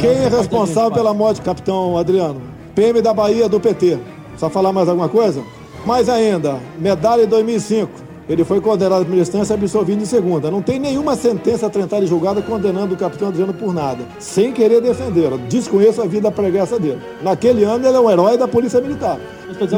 Quem 0.00 0.12
é 0.12 0.28
responsável 0.28 0.90
pela 0.90 1.12
morte, 1.12 1.42
capitão 1.42 1.98
Adriano? 1.98 2.40
PM 2.74 3.02
da 3.02 3.12
Bahia 3.12 3.50
do 3.50 3.60
PT. 3.60 3.98
Só 4.38 4.48
falar 4.48 4.72
mais 4.72 4.88
alguma 4.88 5.10
coisa? 5.10 5.44
Mais 5.84 6.08
ainda, 6.08 6.58
medalha 6.78 7.24
em 7.24 7.26
2005. 7.26 7.90
Ele 8.26 8.42
foi 8.42 8.62
condenado 8.62 9.00
primeira 9.00 9.22
instância 9.22 9.52
e 9.52 9.56
absolvido 9.56 10.02
em 10.02 10.06
segunda. 10.06 10.50
Não 10.50 10.62
tem 10.62 10.78
nenhuma 10.78 11.16
sentença 11.16 11.68
trentada 11.68 12.02
e 12.02 12.08
julgada 12.08 12.40
condenando 12.40 12.94
o 12.94 12.96
capitão 12.96 13.28
Adriano 13.28 13.52
por 13.52 13.74
nada, 13.74 14.06
sem 14.18 14.52
querer 14.52 14.80
defendê-lo. 14.80 15.36
Desconheço 15.36 16.00
a 16.00 16.06
vida 16.06 16.30
pregressa 16.30 16.78
dele. 16.78 17.02
Naquele 17.22 17.64
ano, 17.64 17.86
ele 17.86 17.96
é 17.96 18.00
um 18.00 18.10
herói 18.10 18.38
da 18.38 18.48
Polícia 18.48 18.80
Militar. 18.80 19.20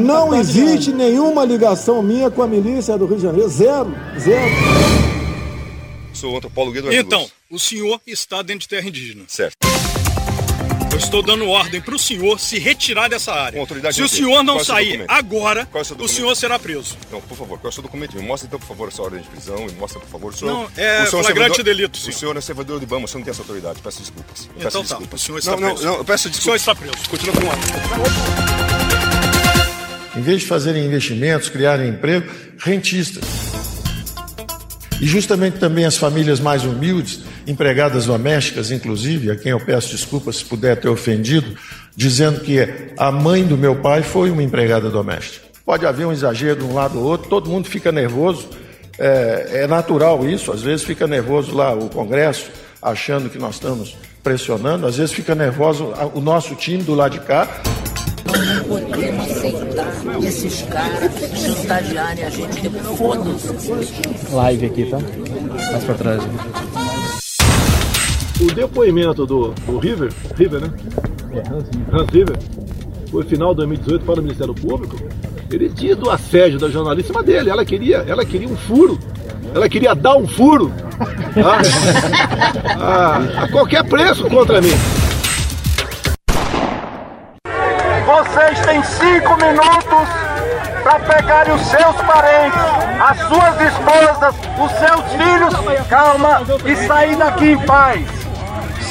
Não 0.00 0.32
existe 0.32 0.93
nenhuma 0.93 1.45
ligação 1.45 2.00
minha 2.00 2.30
com 2.30 2.43
a 2.43 2.46
milícia 2.46 2.96
do 2.96 3.07
Rio 3.07 3.16
de 3.16 3.23
Janeiro. 3.23 3.48
Zero. 3.48 3.93
Zero. 4.20 4.52
Sou 6.12 6.34
o 6.34 6.36
antropólogo 6.36 6.77
Eduardo 6.77 7.00
Então, 7.00 7.27
o 7.50 7.59
senhor 7.59 8.00
está 8.07 8.41
dentro 8.43 8.61
de 8.61 8.68
terra 8.68 8.86
indígena. 8.86 9.25
Certo. 9.26 9.57
Eu 10.92 10.98
estou 10.98 11.22
dando 11.22 11.48
ordem 11.48 11.80
para 11.80 11.94
o 11.94 11.98
senhor 11.98 12.38
se 12.38 12.58
retirar 12.58 13.08
dessa 13.08 13.32
área. 13.32 13.52
Com 13.54 13.60
autoridade 13.60 13.94
se 13.96 14.02
o 14.02 14.08
senhor 14.08 14.42
não 14.44 14.54
Qual 14.54 14.60
é 14.60 14.64
sair 14.64 15.04
agora, 15.08 15.64
Qual 15.66 15.80
é 15.80 15.82
o 15.82 15.84
seu 15.84 15.94
o 15.94 15.98
documento? 15.98 16.16
senhor 16.16 16.34
será 16.36 16.58
preso. 16.58 16.96
Então, 17.06 17.20
por 17.22 17.36
favor, 17.36 17.58
qual 17.58 17.68
é 17.68 17.70
o 17.70 17.72
seu 17.72 17.82
documento? 17.82 18.14
Me 18.16 18.22
mostra 18.22 18.46
então, 18.46 18.58
por 18.58 18.66
favor, 18.68 18.88
a 18.88 18.90
sua 18.90 19.06
ordem 19.06 19.22
de 19.22 19.28
prisão. 19.28 19.56
Me 19.64 19.72
mostra, 19.72 19.98
por 20.00 20.08
favor, 20.08 20.32
o 20.32 20.36
senhor. 20.36 20.52
Não, 20.52 20.62
é 20.76 21.02
o 21.04 21.06
senhor 21.10 21.22
flagrante 21.24 21.56
servidor- 21.56 21.64
delito, 21.64 21.94
O 21.96 21.98
senhor. 21.98 22.14
senhor 22.18 22.36
é 22.36 22.40
servidor 22.42 22.78
de 22.78 22.84
Ibama, 22.84 23.04
o 23.06 23.08
senhor 23.08 23.18
não 23.20 23.24
tem 23.24 23.30
essa 23.32 23.40
autoridade. 23.42 23.80
Peço 23.82 24.00
desculpas. 24.00 24.44
Eu 24.44 24.52
peço 24.54 24.68
Então 24.68 24.82
tá, 24.82 24.88
desculpas. 24.88 25.20
o 25.22 25.24
senhor 25.24 25.38
está 25.38 25.50
não, 25.52 25.60
não, 25.60 25.68
preso. 25.70 25.84
não, 25.86 25.94
eu 25.96 26.04
peço 26.04 26.28
O 26.28 26.32
senhor 26.32 26.56
desculpas. 26.58 26.60
está 26.60 26.74
preso. 26.74 27.08
Continua 27.08 27.34
com 27.34 27.40
o 30.18 30.18
Em 30.18 30.22
vez 30.22 30.40
de 30.43 30.46
fazerem 30.46 30.84
investimentos, 30.84 31.48
criarem 31.48 31.88
emprego, 31.88 32.30
rentistas. 32.58 33.24
E 35.00 35.06
justamente 35.06 35.58
também 35.58 35.84
as 35.86 35.96
famílias 35.96 36.38
mais 36.38 36.64
humildes, 36.64 37.20
empregadas 37.46 38.06
domésticas, 38.06 38.70
inclusive, 38.70 39.30
a 39.30 39.36
quem 39.36 39.52
eu 39.52 39.60
peço 39.60 39.91
desculpas 39.91 40.36
se 40.36 40.44
puder 40.44 40.76
ter 40.76 40.88
ofendido, 40.88 41.56
dizendo 41.96 42.40
que 42.40 42.58
a 42.96 43.10
mãe 43.10 43.44
do 43.44 43.56
meu 43.56 43.76
pai 43.76 44.02
foi 44.02 44.30
uma 44.30 44.42
empregada 44.42 44.88
doméstica. 44.90 45.46
Pode 45.64 45.86
haver 45.86 46.06
um 46.06 46.12
exagero 46.12 46.60
de 46.60 46.64
um 46.64 46.74
lado 46.74 46.98
ou 46.98 47.04
outro, 47.04 47.28
todo 47.28 47.48
mundo 47.48 47.68
fica 47.68 47.92
nervoso, 47.92 48.48
é, 48.98 49.62
é 49.62 49.66
natural 49.66 50.26
isso, 50.28 50.52
às 50.52 50.62
vezes 50.62 50.84
fica 50.84 51.06
nervoso 51.06 51.54
lá 51.54 51.72
o 51.72 51.88
Congresso, 51.88 52.50
achando 52.80 53.30
que 53.30 53.38
nós 53.38 53.54
estamos 53.54 53.96
pressionando, 54.22 54.86
às 54.86 54.96
vezes 54.96 55.12
fica 55.12 55.34
nervoso 55.34 55.92
o 56.14 56.20
nosso 56.20 56.54
time 56.54 56.82
do 56.82 56.94
lado 56.94 57.12
de 57.12 57.20
cá, 57.20 57.48
Não 58.27 58.64
podemos 58.64 59.30
aceitar 59.30 59.92
esses 60.24 60.62
caras 60.62 61.12
chantagearem 61.36 62.24
a 62.24 62.30
gente. 62.30 62.70
Foda-se. 62.96 64.32
Live 64.32 64.66
aqui, 64.66 64.90
tá? 64.90 64.98
Mais 65.72 65.84
pra 65.84 65.94
trás. 65.94 66.22
O 68.42 68.54
depoimento 68.54 69.24
do, 69.24 69.50
do 69.50 69.78
River, 69.78 70.12
River, 70.36 70.60
né? 70.60 70.70
Hans 71.92 72.08
River, 72.10 72.36
foi 73.10 73.22
final 73.24 73.50
de 73.50 73.58
2018 73.58 74.04
para 74.04 74.20
o 74.20 74.22
Ministério 74.22 74.52
Público. 74.52 74.96
Ele 75.50 75.68
tinha 75.68 75.94
do 75.94 76.10
assédio 76.10 76.58
da 76.58 76.68
jornalista 76.68 77.12
em 77.12 77.14
cima 77.14 77.22
dele. 77.22 77.50
Ela 77.50 77.64
queria, 77.64 77.98
ela 77.98 78.24
queria 78.24 78.48
um 78.48 78.56
furo. 78.56 78.98
Ela 79.54 79.68
queria 79.68 79.94
dar 79.94 80.16
um 80.16 80.26
furo 80.26 80.72
tá? 81.34 81.60
a, 82.80 83.44
a 83.44 83.48
qualquer 83.48 83.84
preço 83.84 84.24
contra 84.28 84.60
mim. 84.60 84.72
Vocês 88.06 88.60
têm 88.66 88.82
cinco 88.82 89.36
minutos 89.36 90.08
para 90.82 90.98
pegarem 91.00 91.54
os 91.54 91.62
seus 91.62 91.96
parentes, 91.96 92.58
as 93.00 93.18
suas 93.28 93.60
esposas, 93.60 94.34
os 94.58 94.72
seus 94.72 95.12
filhos, 95.12 95.86
calma, 95.88 96.42
e 96.64 96.77
sair 96.86 97.16
daqui 97.16 97.52
em 97.52 97.58
paz. 97.66 98.21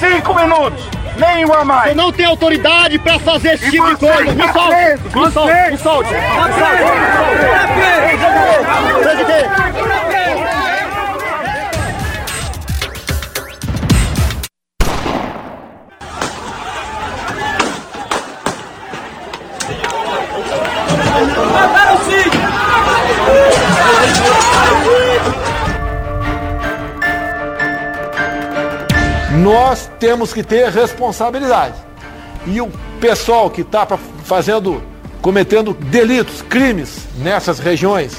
Cinco 0.02 0.34
minutos, 0.34 0.84
nenhum 1.16 1.54
a 1.54 1.64
mais. 1.64 1.90
Eu 1.92 1.96
não 1.96 2.12
tenho 2.12 2.30
autoridade 2.30 2.98
pra 2.98 3.20
fazer 3.20 3.54
esse 3.54 3.70
tipo 3.70 3.86
de 3.86 3.96
você? 4.00 4.08
coisa. 4.12 4.32
Me 4.34 4.44
tá 4.48 4.54
solte, 4.54 4.76
me 4.76 5.12
você- 5.12 5.32
solte, 5.32 5.72
me 5.72 5.78
solte. 5.78 6.14
Me 6.14 6.18
solte, 6.18 7.61
temos 30.02 30.34
que 30.34 30.42
ter 30.42 30.68
responsabilidade. 30.70 31.76
E 32.48 32.60
o 32.60 32.72
pessoal 33.00 33.52
que 33.52 33.62
está 33.62 33.88
fazendo, 34.24 34.82
cometendo 35.22 35.76
delitos, 35.76 36.42
crimes 36.42 37.08
nessas 37.20 37.60
regiões, 37.60 38.18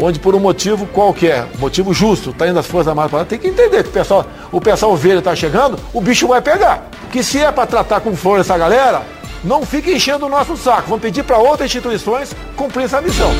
onde 0.00 0.18
por 0.18 0.34
um 0.34 0.40
motivo 0.40 0.86
qualquer, 0.86 1.46
motivo 1.58 1.92
justo, 1.92 2.30
está 2.30 2.48
indo 2.48 2.58
as 2.58 2.66
Forças 2.66 2.88
Armadas 2.88 3.10
para 3.10 3.20
lá, 3.20 3.24
tem 3.26 3.38
que 3.38 3.46
entender 3.46 3.82
que 3.82 3.90
o 3.90 3.92
pessoal, 3.92 4.26
o 4.50 4.58
pessoal 4.58 4.92
ovelha 4.92 5.18
está 5.18 5.36
chegando, 5.36 5.78
o 5.92 6.00
bicho 6.00 6.26
vai 6.26 6.40
pegar. 6.40 6.88
Que 7.12 7.22
se 7.22 7.38
é 7.38 7.52
para 7.52 7.66
tratar 7.66 8.00
com 8.00 8.16
flor 8.16 8.40
essa 8.40 8.56
galera, 8.56 9.02
não 9.44 9.66
fique 9.66 9.92
enchendo 9.92 10.24
o 10.24 10.30
nosso 10.30 10.56
saco. 10.56 10.88
Vamos 10.88 11.02
pedir 11.02 11.24
para 11.24 11.36
outras 11.36 11.66
instituições 11.66 12.34
cumprir 12.56 12.84
essa 12.84 13.02
missão. 13.02 13.30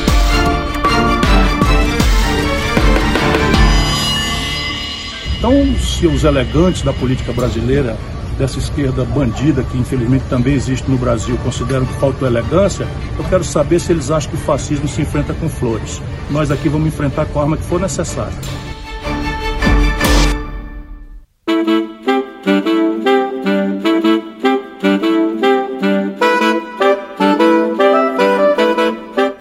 Então, 5.43 5.77
se 5.77 6.07
os 6.07 6.23
elegantes 6.23 6.83
da 6.83 6.93
política 6.93 7.33
brasileira, 7.33 7.97
dessa 8.37 8.59
esquerda 8.59 9.03
bandida, 9.03 9.61
que 9.61 9.77
infelizmente 9.77 10.23
também 10.29 10.53
existe 10.53 10.89
no 10.89 10.97
Brasil, 10.97 11.37
consideram 11.43 11.85
que 11.85 11.93
faltou 11.95 12.25
elegância, 12.25 12.87
eu 13.17 13.25
quero 13.25 13.43
saber 13.43 13.81
se 13.81 13.91
eles 13.91 14.09
acham 14.09 14.31
que 14.31 14.37
o 14.37 14.39
fascismo 14.39 14.87
se 14.87 15.01
enfrenta 15.01 15.33
com 15.33 15.49
flores. 15.49 16.01
Nós 16.31 16.49
aqui 16.49 16.69
vamos 16.69 16.87
enfrentar 16.87 17.25
com 17.25 17.41
a 17.41 17.43
arma 17.43 17.57
que 17.57 17.63
for 17.63 17.77
necessária. 17.77 18.31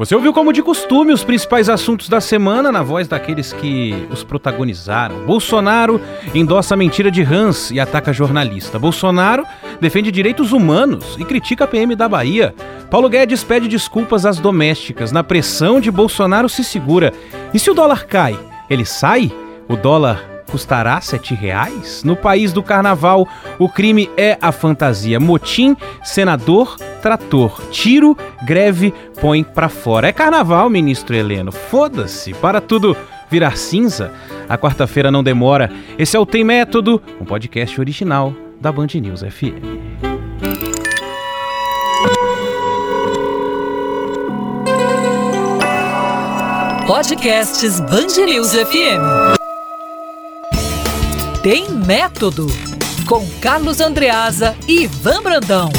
Você 0.02 0.16
ouviu 0.16 0.32
como 0.32 0.52
de 0.52 0.64
costume 0.64 1.12
os 1.12 1.22
principais 1.22 1.68
assuntos 1.68 2.08
da 2.08 2.20
semana 2.20 2.72
na 2.72 2.82
voz 2.82 3.06
daqueles 3.06 3.52
que 3.52 3.94
os 4.10 4.24
protagonizaram. 4.24 5.24
Bolsonaro 5.26 6.00
endossa 6.34 6.74
a 6.74 6.76
mentira 6.76 7.08
de 7.08 7.22
Hans 7.22 7.70
e 7.70 7.78
ataca 7.78 8.12
jornalista. 8.12 8.80
Bolsonaro 8.80 9.46
defende 9.80 10.10
direitos 10.10 10.50
humanos 10.50 11.16
e 11.20 11.24
critica 11.24 11.62
a 11.62 11.68
PM 11.68 11.94
da 11.94 12.08
Bahia. 12.08 12.52
Paulo 12.90 13.08
Guedes 13.08 13.44
pede 13.44 13.68
desculpas 13.68 14.26
às 14.26 14.38
domésticas. 14.38 15.12
Na 15.12 15.22
pressão 15.22 15.80
de 15.80 15.88
Bolsonaro 15.88 16.48
se 16.48 16.64
segura. 16.64 17.12
E 17.54 17.58
se 17.60 17.70
o 17.70 17.74
dólar 17.74 18.04
cai, 18.04 18.36
ele 18.68 18.84
sai? 18.84 19.30
O 19.68 19.76
dólar 19.76 20.31
custará 20.52 21.00
sete 21.00 21.34
reais? 21.34 22.04
No 22.04 22.14
país 22.14 22.52
do 22.52 22.62
carnaval, 22.62 23.26
o 23.58 23.70
crime 23.70 24.10
é 24.18 24.36
a 24.40 24.52
fantasia. 24.52 25.18
Motim, 25.18 25.74
senador, 26.04 26.76
trator. 27.00 27.62
Tiro, 27.70 28.14
greve, 28.44 28.92
põe 29.18 29.42
pra 29.42 29.70
fora. 29.70 30.08
É 30.08 30.12
carnaval, 30.12 30.68
ministro 30.68 31.16
Heleno. 31.16 31.50
Foda-se, 31.50 32.34
para 32.34 32.60
tudo 32.60 32.94
virar 33.30 33.56
cinza. 33.56 34.12
A 34.46 34.58
quarta-feira 34.58 35.10
não 35.10 35.24
demora. 35.24 35.72
Esse 35.98 36.18
é 36.18 36.20
o 36.20 36.26
Tem 36.26 36.44
Método, 36.44 37.02
um 37.18 37.24
podcast 37.24 37.80
original 37.80 38.34
da 38.60 38.70
Band 38.70 38.88
News 38.94 39.22
FM. 39.22 40.02
Podcasts 46.86 47.80
Band 47.80 48.26
News 48.26 48.52
FM. 48.52 49.41
Tem 51.42 51.68
método. 51.72 52.46
Com 53.04 53.28
Carlos 53.40 53.80
Andreasa 53.80 54.54
e 54.68 54.84
Ivan 54.84 55.20
Brandão. 55.22 55.70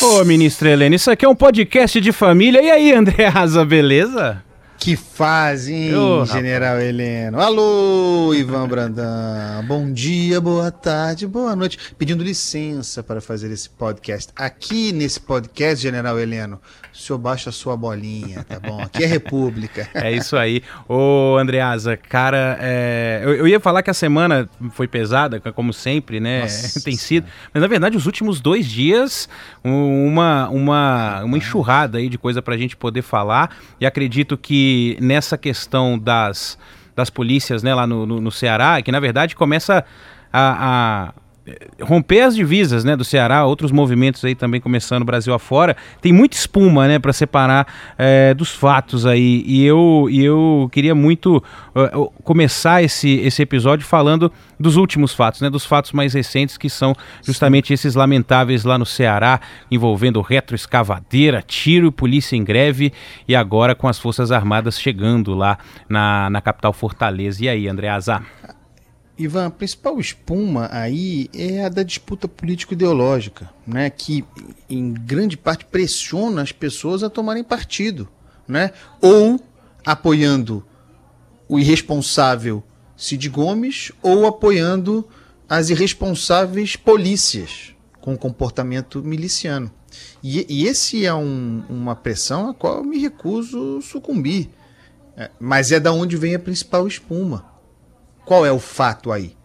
Ô, 0.00 0.24
ministro 0.24 0.68
Heleno, 0.68 0.94
isso 0.94 1.10
aqui 1.10 1.24
é 1.24 1.28
um 1.28 1.34
podcast 1.34 2.00
de 2.00 2.12
família. 2.12 2.62
E 2.62 2.70
aí, 2.70 2.92
Andreasa, 2.92 3.64
beleza? 3.64 4.45
Que 4.78 4.94
fazem, 4.94 5.90
rapaz. 5.90 6.30
General 6.30 6.78
Heleno. 6.80 7.40
Alô, 7.40 8.32
Ivan 8.34 8.68
Brandão. 8.68 9.64
Bom 9.66 9.90
dia, 9.92 10.40
boa 10.40 10.70
tarde, 10.70 11.26
boa 11.26 11.56
noite. 11.56 11.76
Pedindo 11.98 12.22
licença 12.22 13.02
para 13.02 13.20
fazer 13.20 13.50
esse 13.50 13.68
podcast. 13.68 14.32
Aqui 14.36 14.92
nesse 14.92 15.18
podcast, 15.18 15.82
General 15.82 16.16
Heleno, 16.20 16.60
o 16.92 16.96
senhor 16.96 17.18
baixa 17.18 17.50
a 17.50 17.52
sua 17.52 17.76
bolinha, 17.76 18.44
tá 18.44 18.60
bom? 18.60 18.80
Aqui 18.80 19.02
é 19.02 19.06
República. 19.06 19.88
É 19.96 20.12
isso 20.12 20.36
aí. 20.36 20.62
Ô, 20.88 21.36
Andreasa, 21.36 21.96
cara, 21.96 22.56
é, 22.60 23.22
eu, 23.24 23.34
eu 23.34 23.48
ia 23.48 23.58
falar 23.58 23.82
que 23.82 23.90
a 23.90 23.94
semana 23.94 24.48
foi 24.70 24.86
pesada, 24.86 25.40
como 25.40 25.72
sempre, 25.72 26.20
né? 26.20 26.42
Nossa 26.42 26.80
Tem 26.84 26.94
sido. 26.96 27.26
Mas 27.52 27.60
na 27.60 27.66
verdade, 27.66 27.96
os 27.96 28.06
últimos 28.06 28.40
dois 28.40 28.66
dias, 28.66 29.28
um- 29.64 30.06
uma, 30.06 30.48
uma, 30.50 31.24
uma 31.24 31.36
enxurrada 31.38 31.98
aí 31.98 32.08
de 32.08 32.18
coisa 32.18 32.40
pra 32.40 32.56
gente 32.56 32.76
poder 32.76 33.02
falar. 33.02 33.56
E 33.80 33.86
acredito 33.86 34.36
que 34.36 34.65
nessa 35.00 35.36
questão 35.36 35.98
das, 35.98 36.58
das 36.94 37.10
polícias, 37.10 37.62
né, 37.62 37.74
lá 37.74 37.86
no, 37.86 38.06
no, 38.06 38.20
no 38.20 38.30
Ceará, 38.30 38.80
que 38.82 38.90
na 38.92 39.00
verdade 39.00 39.34
começa 39.34 39.84
a. 40.32 41.08
a 41.12 41.25
romper 41.80 42.22
as 42.22 42.34
divisas, 42.34 42.84
né, 42.84 42.96
do 42.96 43.04
Ceará, 43.04 43.44
outros 43.44 43.70
movimentos 43.70 44.24
aí 44.24 44.34
também 44.34 44.60
começando 44.60 45.04
Brasil 45.04 45.32
afora, 45.32 45.76
tem 46.00 46.12
muita 46.12 46.36
espuma, 46.36 46.88
né, 46.88 46.98
para 46.98 47.12
separar 47.12 47.66
é, 47.96 48.34
dos 48.34 48.50
fatos 48.50 49.06
aí. 49.06 49.44
E 49.46 49.64
eu, 49.64 50.08
e 50.10 50.24
eu 50.24 50.68
queria 50.72 50.94
muito 50.94 51.36
uh, 51.74 52.12
começar 52.24 52.82
esse, 52.82 53.18
esse 53.20 53.42
episódio 53.42 53.86
falando 53.86 54.32
dos 54.58 54.76
últimos 54.76 55.14
fatos, 55.14 55.40
né, 55.40 55.48
dos 55.48 55.64
fatos 55.64 55.92
mais 55.92 56.14
recentes 56.14 56.56
que 56.56 56.68
são 56.68 56.94
justamente 57.22 57.72
esses 57.72 57.94
lamentáveis 57.94 58.64
lá 58.64 58.76
no 58.76 58.86
Ceará, 58.86 59.40
envolvendo 59.70 60.20
retroescavadeira, 60.20 61.42
tiro, 61.46 61.92
polícia 61.92 62.36
em 62.36 62.42
greve 62.42 62.92
e 63.28 63.36
agora 63.36 63.74
com 63.74 63.86
as 63.86 63.98
Forças 63.98 64.32
Armadas 64.32 64.80
chegando 64.80 65.34
lá 65.34 65.58
na, 65.88 66.28
na 66.30 66.40
capital 66.40 66.72
Fortaleza. 66.72 67.44
E 67.44 67.48
aí, 67.48 67.68
André 67.68 67.88
Azar? 67.88 68.24
Ivan, 69.18 69.46
a 69.46 69.50
principal 69.50 69.98
espuma 69.98 70.68
aí 70.70 71.30
é 71.34 71.64
a 71.64 71.68
da 71.70 71.82
disputa 71.82 72.28
político-ideológica, 72.28 73.50
né, 73.66 73.88
que 73.88 74.24
em 74.68 74.92
grande 74.92 75.36
parte 75.36 75.64
pressiona 75.64 76.42
as 76.42 76.52
pessoas 76.52 77.02
a 77.02 77.08
tomarem 77.08 77.42
partido, 77.42 78.06
né, 78.46 78.72
ou 79.00 79.40
apoiando 79.84 80.64
o 81.48 81.58
irresponsável 81.58 82.62
Cid 82.96 83.28
Gomes 83.28 83.90
ou 84.02 84.26
apoiando 84.26 85.08
as 85.48 85.70
irresponsáveis 85.70 86.76
polícias 86.76 87.74
com 88.00 88.16
comportamento 88.16 89.02
miliciano. 89.02 89.70
E, 90.22 90.44
e 90.48 90.66
esse 90.66 91.06
é 91.06 91.14
um, 91.14 91.64
uma 91.68 91.94
pressão 91.94 92.50
a 92.50 92.54
qual 92.54 92.78
eu 92.78 92.84
me 92.84 92.98
recuso 92.98 93.80
sucumbir. 93.80 94.50
É, 95.16 95.30
mas 95.40 95.72
é 95.72 95.80
da 95.80 95.92
onde 95.92 96.16
vem 96.16 96.34
a 96.34 96.38
principal 96.38 96.86
espuma 96.86 97.55
qual 98.26 98.44
é 98.44 98.50
o 98.50 98.58
fato 98.58 99.12
aí? 99.12 99.36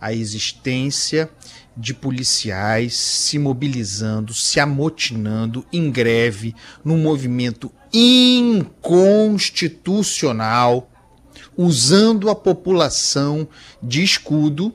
A 0.00 0.12
existência 0.12 1.30
de 1.76 1.94
policiais 1.94 2.96
se 2.96 3.38
mobilizando, 3.38 4.34
se 4.34 4.58
amotinando 4.58 5.64
em 5.72 5.92
greve, 5.92 6.52
num 6.84 6.98
movimento 6.98 7.70
inconstitucional, 7.92 10.90
usando 11.56 12.28
a 12.28 12.34
população 12.34 13.46
de 13.80 14.02
escudo, 14.02 14.74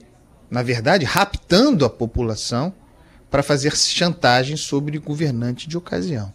na 0.50 0.64
verdade, 0.64 1.04
raptando 1.04 1.84
a 1.84 1.90
população 1.90 2.74
para 3.30 3.44
fazer 3.44 3.76
chantagem 3.76 4.56
sobre 4.56 4.98
governante 4.98 5.68
de 5.68 5.78
ocasião. 5.78 6.32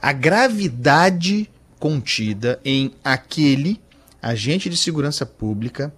A 0.00 0.12
gravidade 0.12 1.50
contida 1.80 2.60
em 2.64 2.94
aquele 3.02 3.82
agente 4.22 4.70
de 4.70 4.76
segurança 4.76 5.26
pública 5.26 5.92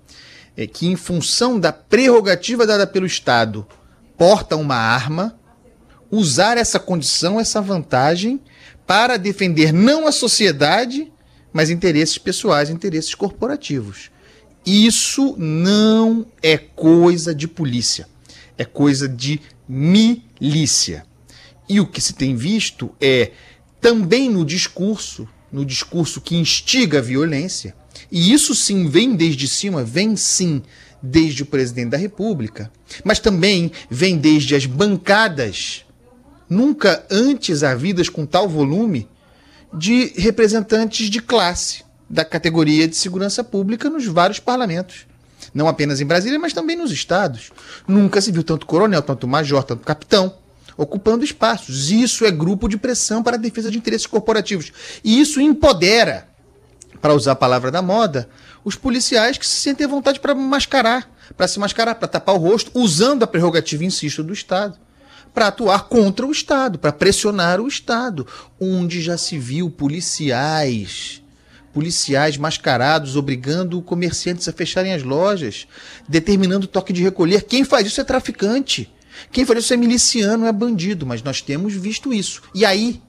é, 0.60 0.66
que, 0.66 0.86
em 0.86 0.94
função 0.94 1.58
da 1.58 1.72
prerrogativa 1.72 2.66
dada 2.66 2.86
pelo 2.86 3.06
Estado, 3.06 3.66
porta 4.18 4.56
uma 4.56 4.76
arma, 4.76 5.38
usar 6.10 6.58
essa 6.58 6.78
condição, 6.78 7.40
essa 7.40 7.62
vantagem, 7.62 8.38
para 8.86 9.16
defender 9.16 9.72
não 9.72 10.06
a 10.06 10.12
sociedade, 10.12 11.10
mas 11.50 11.70
interesses 11.70 12.18
pessoais, 12.18 12.68
interesses 12.68 13.14
corporativos. 13.14 14.10
Isso 14.66 15.34
não 15.38 16.26
é 16.42 16.58
coisa 16.58 17.34
de 17.34 17.48
polícia, 17.48 18.06
é 18.58 18.64
coisa 18.66 19.08
de 19.08 19.40
milícia. 19.66 21.06
E 21.66 21.80
o 21.80 21.86
que 21.86 22.02
se 22.02 22.12
tem 22.12 22.36
visto 22.36 22.94
é 23.00 23.30
também 23.80 24.28
no 24.28 24.44
discurso, 24.44 25.26
no 25.52 25.64
discurso 25.64 26.20
que 26.20 26.36
instiga 26.36 26.98
a 26.98 27.02
violência, 27.02 27.74
e 28.10 28.32
isso 28.32 28.54
sim 28.54 28.88
vem 28.88 29.14
desde 29.14 29.48
cima, 29.48 29.82
vem 29.82 30.16
sim 30.16 30.62
desde 31.02 31.42
o 31.42 31.46
presidente 31.46 31.90
da 31.90 31.96
República, 31.96 32.70
mas 33.04 33.18
também 33.18 33.72
vem 33.90 34.18
desde 34.18 34.54
as 34.54 34.66
bancadas, 34.66 35.84
nunca 36.48 37.04
antes 37.10 37.62
havidas 37.62 38.08
com 38.08 38.26
tal 38.26 38.48
volume, 38.48 39.08
de 39.72 40.12
representantes 40.16 41.08
de 41.08 41.20
classe 41.20 41.84
da 42.08 42.24
categoria 42.24 42.88
de 42.88 42.96
segurança 42.96 43.44
pública 43.44 43.88
nos 43.88 44.04
vários 44.06 44.40
parlamentos. 44.40 45.06
Não 45.54 45.68
apenas 45.68 46.00
em 46.00 46.06
Brasília, 46.06 46.38
mas 46.38 46.52
também 46.52 46.76
nos 46.76 46.90
estados. 46.90 47.50
Nunca 47.86 48.20
se 48.20 48.32
viu 48.32 48.42
tanto 48.42 48.66
coronel, 48.66 49.00
tanto 49.00 49.28
major, 49.28 49.62
tanto 49.62 49.84
capitão 49.84 50.34
ocupando 50.80 51.24
espaços. 51.24 51.90
Isso 51.90 52.24
é 52.24 52.30
grupo 52.30 52.66
de 52.66 52.78
pressão 52.78 53.22
para 53.22 53.36
a 53.36 53.38
defesa 53.38 53.70
de 53.70 53.76
interesses 53.76 54.06
corporativos. 54.06 54.72
E 55.04 55.20
isso 55.20 55.38
empodera 55.38 56.26
para 57.02 57.14
usar 57.14 57.32
a 57.32 57.36
palavra 57.36 57.70
da 57.70 57.82
moda, 57.82 58.28
os 58.64 58.76
policiais 58.76 59.36
que 59.36 59.46
se 59.46 59.56
sentem 59.56 59.84
à 59.86 59.88
vontade 59.88 60.20
para 60.20 60.34
mascarar, 60.34 61.10
para 61.36 61.46
se 61.46 61.58
mascarar, 61.58 61.94
para 61.96 62.08
tapar 62.08 62.34
o 62.34 62.38
rosto, 62.38 62.70
usando 62.74 63.22
a 63.22 63.26
prerrogativa, 63.26 63.84
insisto, 63.84 64.22
do 64.22 64.32
Estado, 64.32 64.78
para 65.34 65.48
atuar 65.48 65.88
contra 65.88 66.26
o 66.26 66.32
Estado, 66.32 66.78
para 66.78 66.92
pressionar 66.92 67.60
o 67.60 67.68
Estado, 67.68 68.26
onde 68.58 69.02
já 69.02 69.16
se 69.16 69.38
viu 69.38 69.70
policiais, 69.70 71.22
policiais 71.74 72.36
mascarados 72.36 73.16
obrigando 73.16 73.80
comerciantes 73.82 74.48
a 74.48 74.52
fecharem 74.52 74.92
as 74.92 75.02
lojas, 75.02 75.66
determinando 76.08 76.64
o 76.64 76.68
toque 76.68 76.92
de 76.92 77.02
recolher. 77.02 77.42
Quem 77.44 77.64
faz 77.64 77.86
isso 77.86 78.00
é 78.00 78.04
traficante. 78.04 78.90
Quem 79.30 79.44
faz 79.44 79.64
isso 79.64 79.74
é 79.74 79.76
miliciano, 79.76 80.46
é 80.46 80.52
bandido, 80.52 81.06
mas 81.06 81.22
nós 81.22 81.40
temos 81.40 81.74
visto 81.74 82.12
isso. 82.12 82.42
E 82.54 82.64
aí, 82.64 83.02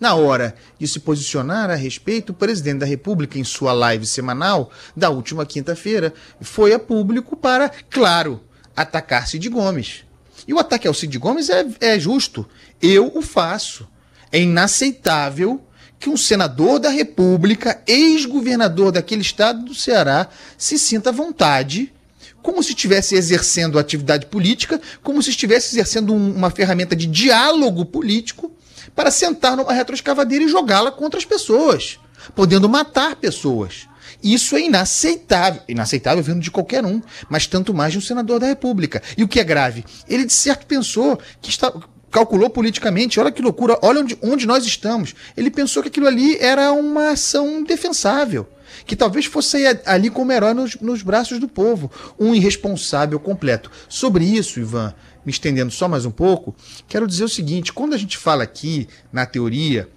na 0.00 0.14
hora 0.14 0.54
de 0.78 0.88
se 0.88 0.98
posicionar 1.00 1.70
a 1.70 1.74
respeito, 1.74 2.30
o 2.30 2.34
presidente 2.34 2.78
da 2.78 2.86
República, 2.86 3.38
em 3.38 3.44
sua 3.44 3.72
live 3.72 4.06
semanal 4.06 4.70
da 4.96 5.10
última 5.10 5.46
quinta-feira, 5.46 6.12
foi 6.40 6.72
a 6.72 6.78
público 6.78 7.36
para, 7.36 7.70
claro, 7.90 8.40
atacar 8.74 9.28
Cid 9.28 9.48
Gomes. 9.48 10.04
E 10.46 10.52
o 10.52 10.58
ataque 10.58 10.88
ao 10.88 10.94
Cid 10.94 11.16
Gomes 11.18 11.48
é, 11.48 11.66
é 11.80 11.98
justo. 11.98 12.48
Eu 12.80 13.12
o 13.14 13.22
faço. 13.22 13.86
É 14.32 14.40
inaceitável 14.40 15.62
que 16.00 16.10
um 16.10 16.16
senador 16.16 16.80
da 16.80 16.88
República, 16.88 17.80
ex-governador 17.86 18.90
daquele 18.90 19.22
estado 19.22 19.64
do 19.64 19.72
Ceará, 19.72 20.26
se 20.58 20.76
sinta 20.76 21.10
à 21.10 21.12
vontade 21.12 21.92
como 22.42 22.62
se 22.62 22.70
estivesse 22.70 23.14
exercendo 23.14 23.78
atividade 23.78 24.26
política, 24.26 24.80
como 25.02 25.22
se 25.22 25.30
estivesse 25.30 25.74
exercendo 25.74 26.12
um, 26.12 26.34
uma 26.34 26.50
ferramenta 26.50 26.96
de 26.96 27.06
diálogo 27.06 27.84
político 27.84 28.52
para 28.94 29.10
sentar 29.10 29.56
numa 29.56 29.72
retroescavadeira 29.72 30.44
e 30.44 30.48
jogá-la 30.48 30.90
contra 30.90 31.18
as 31.18 31.24
pessoas, 31.24 31.98
podendo 32.34 32.68
matar 32.68 33.16
pessoas. 33.16 33.88
Isso 34.22 34.56
é 34.56 34.62
inaceitável. 34.62 35.62
Inaceitável 35.68 36.22
vindo 36.22 36.40
de 36.40 36.50
qualquer 36.50 36.84
um, 36.84 37.00
mas 37.28 37.46
tanto 37.46 37.74
mais 37.74 37.92
de 37.92 37.98
um 37.98 38.02
senador 38.02 38.38
da 38.38 38.46
República. 38.46 39.02
E 39.16 39.24
o 39.24 39.28
que 39.28 39.40
é 39.40 39.44
grave? 39.44 39.84
Ele 40.08 40.24
de 40.24 40.32
certo 40.32 40.66
pensou 40.66 41.18
que 41.40 41.50
está, 41.50 41.72
calculou 42.10 42.50
politicamente, 42.50 43.18
olha 43.18 43.32
que 43.32 43.42
loucura, 43.42 43.78
olha 43.82 44.00
onde, 44.00 44.18
onde 44.22 44.46
nós 44.46 44.64
estamos. 44.64 45.14
Ele 45.36 45.50
pensou 45.50 45.82
que 45.82 45.88
aquilo 45.88 46.06
ali 46.06 46.36
era 46.38 46.72
uma 46.72 47.10
ação 47.10 47.64
defensável. 47.64 48.46
Que 48.86 48.96
talvez 48.96 49.26
fosse 49.26 49.58
ali 49.86 50.10
como 50.10 50.32
herói 50.32 50.54
nos, 50.54 50.76
nos 50.76 51.02
braços 51.02 51.38
do 51.38 51.48
povo. 51.48 51.90
Um 52.18 52.34
irresponsável 52.34 53.18
completo. 53.18 53.70
Sobre 53.88 54.24
isso, 54.24 54.60
Ivan, 54.60 54.94
me 55.24 55.30
estendendo 55.30 55.70
só 55.70 55.88
mais 55.88 56.04
um 56.04 56.10
pouco, 56.10 56.54
quero 56.88 57.06
dizer 57.06 57.24
o 57.24 57.28
seguinte: 57.28 57.72
quando 57.72 57.94
a 57.94 57.98
gente 57.98 58.18
fala 58.18 58.42
aqui 58.42 58.88
na 59.12 59.26
teoria 59.26 59.88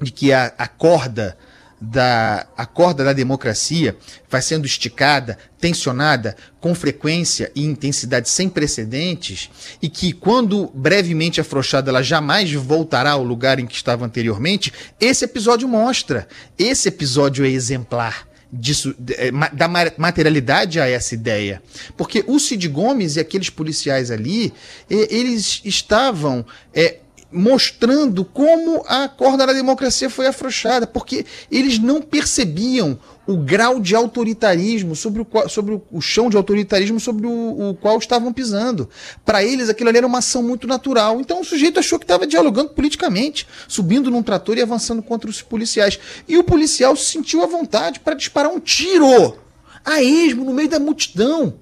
de 0.00 0.12
que 0.12 0.32
a, 0.32 0.52
a 0.58 0.66
corda 0.66 1.36
da 1.80 2.46
a 2.56 2.64
corda 2.64 3.04
da 3.04 3.12
democracia 3.12 3.96
vai 4.28 4.40
sendo 4.40 4.66
esticada, 4.66 5.38
tensionada 5.60 6.36
com 6.60 6.74
frequência 6.74 7.50
e 7.54 7.64
intensidade 7.64 8.28
sem 8.28 8.48
precedentes 8.48 9.50
e 9.80 9.88
que 9.88 10.12
quando 10.12 10.70
brevemente 10.74 11.40
afrouxada 11.40 11.90
ela 11.90 12.02
jamais 12.02 12.52
voltará 12.52 13.12
ao 13.12 13.22
lugar 13.22 13.58
em 13.58 13.66
que 13.66 13.74
estava 13.74 14.04
anteriormente, 14.04 14.72
esse 15.00 15.24
episódio 15.24 15.68
mostra. 15.68 16.26
Esse 16.58 16.88
episódio 16.88 17.44
é 17.44 17.48
exemplar 17.48 18.26
disso, 18.52 18.94
é, 19.16 19.30
da 19.52 19.68
materialidade 19.98 20.80
a 20.80 20.88
essa 20.88 21.14
ideia. 21.14 21.62
Porque 21.96 22.24
o 22.26 22.38
Cid 22.38 22.68
Gomes 22.68 23.16
e 23.16 23.20
aqueles 23.20 23.50
policiais 23.50 24.10
ali, 24.10 24.52
eles 24.88 25.60
estavam 25.64 26.44
é, 26.74 27.00
mostrando 27.30 28.24
como 28.24 28.84
a 28.86 29.08
corda 29.08 29.46
da 29.46 29.52
democracia 29.52 30.08
foi 30.08 30.26
afrouxada, 30.26 30.86
porque 30.86 31.26
eles 31.50 31.78
não 31.78 32.00
percebiam 32.00 32.98
o 33.26 33.36
grau 33.36 33.80
de 33.80 33.94
autoritarismo 33.94 34.94
sobre 34.94 35.22
o, 35.22 35.48
sobre 35.48 35.80
o 35.90 36.00
chão 36.00 36.30
de 36.30 36.36
autoritarismo 36.36 37.00
sobre 37.00 37.26
o, 37.26 37.70
o 37.70 37.74
qual 37.74 37.98
estavam 37.98 38.32
pisando. 38.32 38.88
Para 39.24 39.42
eles, 39.42 39.68
aquilo 39.68 39.88
ali 39.88 39.98
era 39.98 40.06
uma 40.06 40.18
ação 40.18 40.42
muito 40.42 40.66
natural. 40.66 41.20
Então 41.20 41.40
o 41.40 41.44
sujeito 41.44 41.80
achou 41.80 41.98
que 41.98 42.04
estava 42.04 42.26
dialogando 42.26 42.70
politicamente, 42.70 43.46
subindo 43.66 44.10
num 44.10 44.22
trator 44.22 44.56
e 44.56 44.62
avançando 44.62 45.02
contra 45.02 45.28
os 45.28 45.42
policiais. 45.42 45.98
E 46.28 46.38
o 46.38 46.44
policial 46.44 46.94
se 46.94 47.06
sentiu 47.06 47.42
à 47.42 47.46
vontade 47.46 48.00
para 48.00 48.14
disparar 48.14 48.52
um 48.52 48.60
tiro 48.60 49.36
a 49.84 50.02
esmo 50.02 50.44
no 50.44 50.52
meio 50.52 50.68
da 50.68 50.80
multidão 50.80 51.54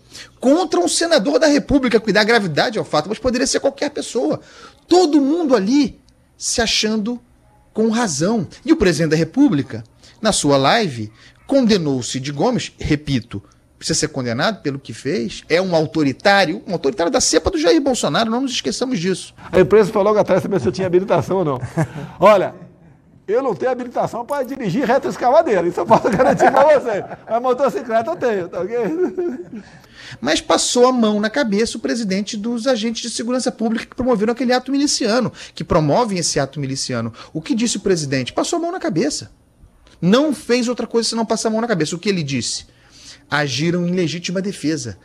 contra 0.44 0.78
um 0.78 0.86
senador 0.86 1.38
da 1.38 1.46
República, 1.46 1.98
que 1.98 2.12
dá 2.12 2.22
gravidade 2.22 2.78
ao 2.78 2.84
fato, 2.84 3.08
mas 3.08 3.18
poderia 3.18 3.46
ser 3.46 3.60
qualquer 3.60 3.88
pessoa. 3.88 4.42
Todo 4.86 5.18
mundo 5.18 5.56
ali 5.56 5.98
se 6.36 6.60
achando 6.60 7.18
com 7.72 7.88
razão. 7.88 8.46
E 8.62 8.70
o 8.70 8.76
presidente 8.76 9.12
da 9.12 9.16
República, 9.16 9.82
na 10.20 10.32
sua 10.32 10.58
live, 10.58 11.10
condenou 11.46 12.02
Cid 12.02 12.30
Gomes, 12.30 12.72
repito, 12.78 13.42
precisa 13.78 14.00
ser 14.00 14.08
condenado 14.08 14.60
pelo 14.60 14.78
que 14.78 14.92
fez, 14.92 15.44
é 15.48 15.62
um 15.62 15.74
autoritário, 15.74 16.62
um 16.66 16.74
autoritário 16.74 17.10
da 17.10 17.22
cepa 17.22 17.50
do 17.50 17.56
Jair 17.56 17.80
Bolsonaro, 17.80 18.30
não 18.30 18.42
nos 18.42 18.52
esqueçamos 18.52 19.00
disso. 19.00 19.34
A 19.50 19.60
imprensa 19.60 19.90
falou 19.90 20.08
logo 20.08 20.18
atrás 20.18 20.42
saber 20.42 20.60
se 20.60 20.68
eu 20.68 20.72
tinha 20.72 20.86
habilitação 20.86 21.38
ou 21.38 21.44
não. 21.46 21.60
Olha, 22.20 22.54
eu 23.26 23.42
não 23.42 23.54
tenho 23.54 23.72
habilitação 23.72 24.24
para 24.24 24.44
dirigir 24.44 24.84
retroescavadeira, 24.84 25.66
isso 25.66 25.80
eu 25.80 25.86
posso 25.86 26.08
garantir 26.10 26.50
para 26.50 26.78
você. 26.78 27.04
Mas 27.28 27.42
motocicleta 27.42 28.10
eu 28.10 28.16
tenho, 28.16 28.48
tá 28.48 28.60
ok? 28.60 28.76
Mas 30.20 30.40
passou 30.40 30.86
a 30.86 30.92
mão 30.92 31.18
na 31.18 31.30
cabeça 31.30 31.78
o 31.78 31.80
presidente 31.80 32.36
dos 32.36 32.66
agentes 32.66 33.02
de 33.02 33.10
segurança 33.10 33.50
pública 33.50 33.86
que 33.86 33.96
promoveram 33.96 34.32
aquele 34.32 34.52
ato 34.52 34.70
miliciano, 34.70 35.32
que 35.54 35.64
promovem 35.64 36.18
esse 36.18 36.38
ato 36.38 36.60
miliciano. 36.60 37.12
O 37.32 37.40
que 37.40 37.54
disse 37.54 37.78
o 37.78 37.80
presidente? 37.80 38.32
Passou 38.32 38.58
a 38.58 38.62
mão 38.62 38.72
na 38.72 38.78
cabeça. 38.78 39.32
Não 40.00 40.34
fez 40.34 40.68
outra 40.68 40.86
coisa 40.86 41.08
senão 41.08 41.24
passar 41.24 41.48
a 41.48 41.52
mão 41.52 41.60
na 41.60 41.66
cabeça. 41.66 41.96
O 41.96 41.98
que 41.98 42.08
ele 42.08 42.22
disse? 42.22 42.66
Agiram 43.30 43.86
em 43.86 43.92
legítima 43.92 44.42
defesa. 44.42 44.98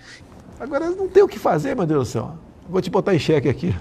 Agora 0.60 0.90
não 0.90 1.08
tem 1.08 1.24
o 1.24 1.28
que 1.28 1.40
fazer, 1.40 1.76
meu 1.76 1.86
Deus 1.86 2.10
do 2.10 2.12
céu. 2.12 2.38
Vou 2.68 2.82
te 2.82 2.90
botar 2.90 3.16
em 3.16 3.20
xeque 3.20 3.48
aqui. 3.48 3.74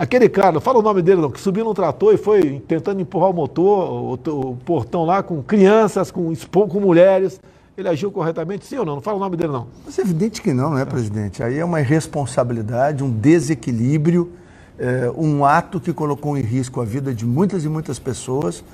Aquele 0.00 0.30
cara, 0.30 0.52
não 0.52 0.62
fala 0.62 0.78
o 0.78 0.82
nome 0.82 1.02
dele 1.02 1.20
não, 1.20 1.30
que 1.30 1.38
subiu 1.38 1.62
no 1.62 1.74
trator 1.74 2.14
e 2.14 2.16
foi 2.16 2.58
tentando 2.66 3.02
empurrar 3.02 3.28
o 3.28 3.34
motor, 3.34 3.92
o, 3.92 4.14
o 4.14 4.56
portão 4.56 5.04
lá 5.04 5.22
com 5.22 5.42
crianças, 5.42 6.10
com, 6.10 6.32
com 6.34 6.80
mulheres. 6.80 7.38
Ele 7.76 7.86
agiu 7.86 8.10
corretamente, 8.10 8.64
sim 8.64 8.78
ou 8.78 8.86
não? 8.86 8.94
Não 8.94 9.02
fala 9.02 9.18
o 9.18 9.20
nome 9.20 9.36
dele 9.36 9.52
não. 9.52 9.66
Mas 9.84 9.98
é 9.98 10.02
evidente 10.02 10.40
que 10.40 10.54
não, 10.54 10.70
não 10.70 10.78
é, 10.78 10.86
presidente? 10.86 11.42
Aí 11.42 11.58
é 11.58 11.64
uma 11.66 11.82
irresponsabilidade, 11.82 13.04
um 13.04 13.10
desequilíbrio, 13.10 14.32
é, 14.78 15.12
um 15.14 15.44
ato 15.44 15.78
que 15.78 15.92
colocou 15.92 16.34
em 16.34 16.40
risco 16.40 16.80
a 16.80 16.84
vida 16.86 17.12
de 17.12 17.26
muitas 17.26 17.66
e 17.66 17.68
muitas 17.68 17.98
pessoas. 17.98 18.64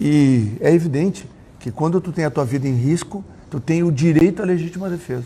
E 0.00 0.52
é 0.60 0.72
evidente 0.72 1.28
que 1.58 1.72
quando 1.72 2.00
tu 2.00 2.12
tem 2.12 2.24
a 2.24 2.30
tua 2.30 2.44
vida 2.44 2.68
em 2.68 2.76
risco, 2.76 3.24
tu 3.50 3.58
tem 3.58 3.82
o 3.82 3.90
direito 3.90 4.42
à 4.42 4.44
legítima 4.44 4.88
defesa. 4.88 5.24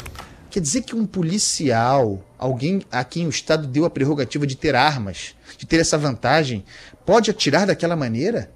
Quer 0.48 0.60
dizer 0.60 0.80
que 0.80 0.96
um 0.96 1.04
policial, 1.04 2.20
alguém 2.42 2.82
a 2.90 3.04
quem 3.04 3.26
o 3.26 3.30
Estado 3.30 3.68
deu 3.68 3.84
a 3.84 3.90
prerrogativa 3.90 4.44
de 4.46 4.56
ter 4.56 4.74
armas, 4.74 5.36
de 5.56 5.64
ter 5.64 5.78
essa 5.78 5.96
vantagem, 5.96 6.64
pode 7.06 7.30
atirar 7.30 7.66
daquela 7.66 7.94
maneira? 7.94 8.50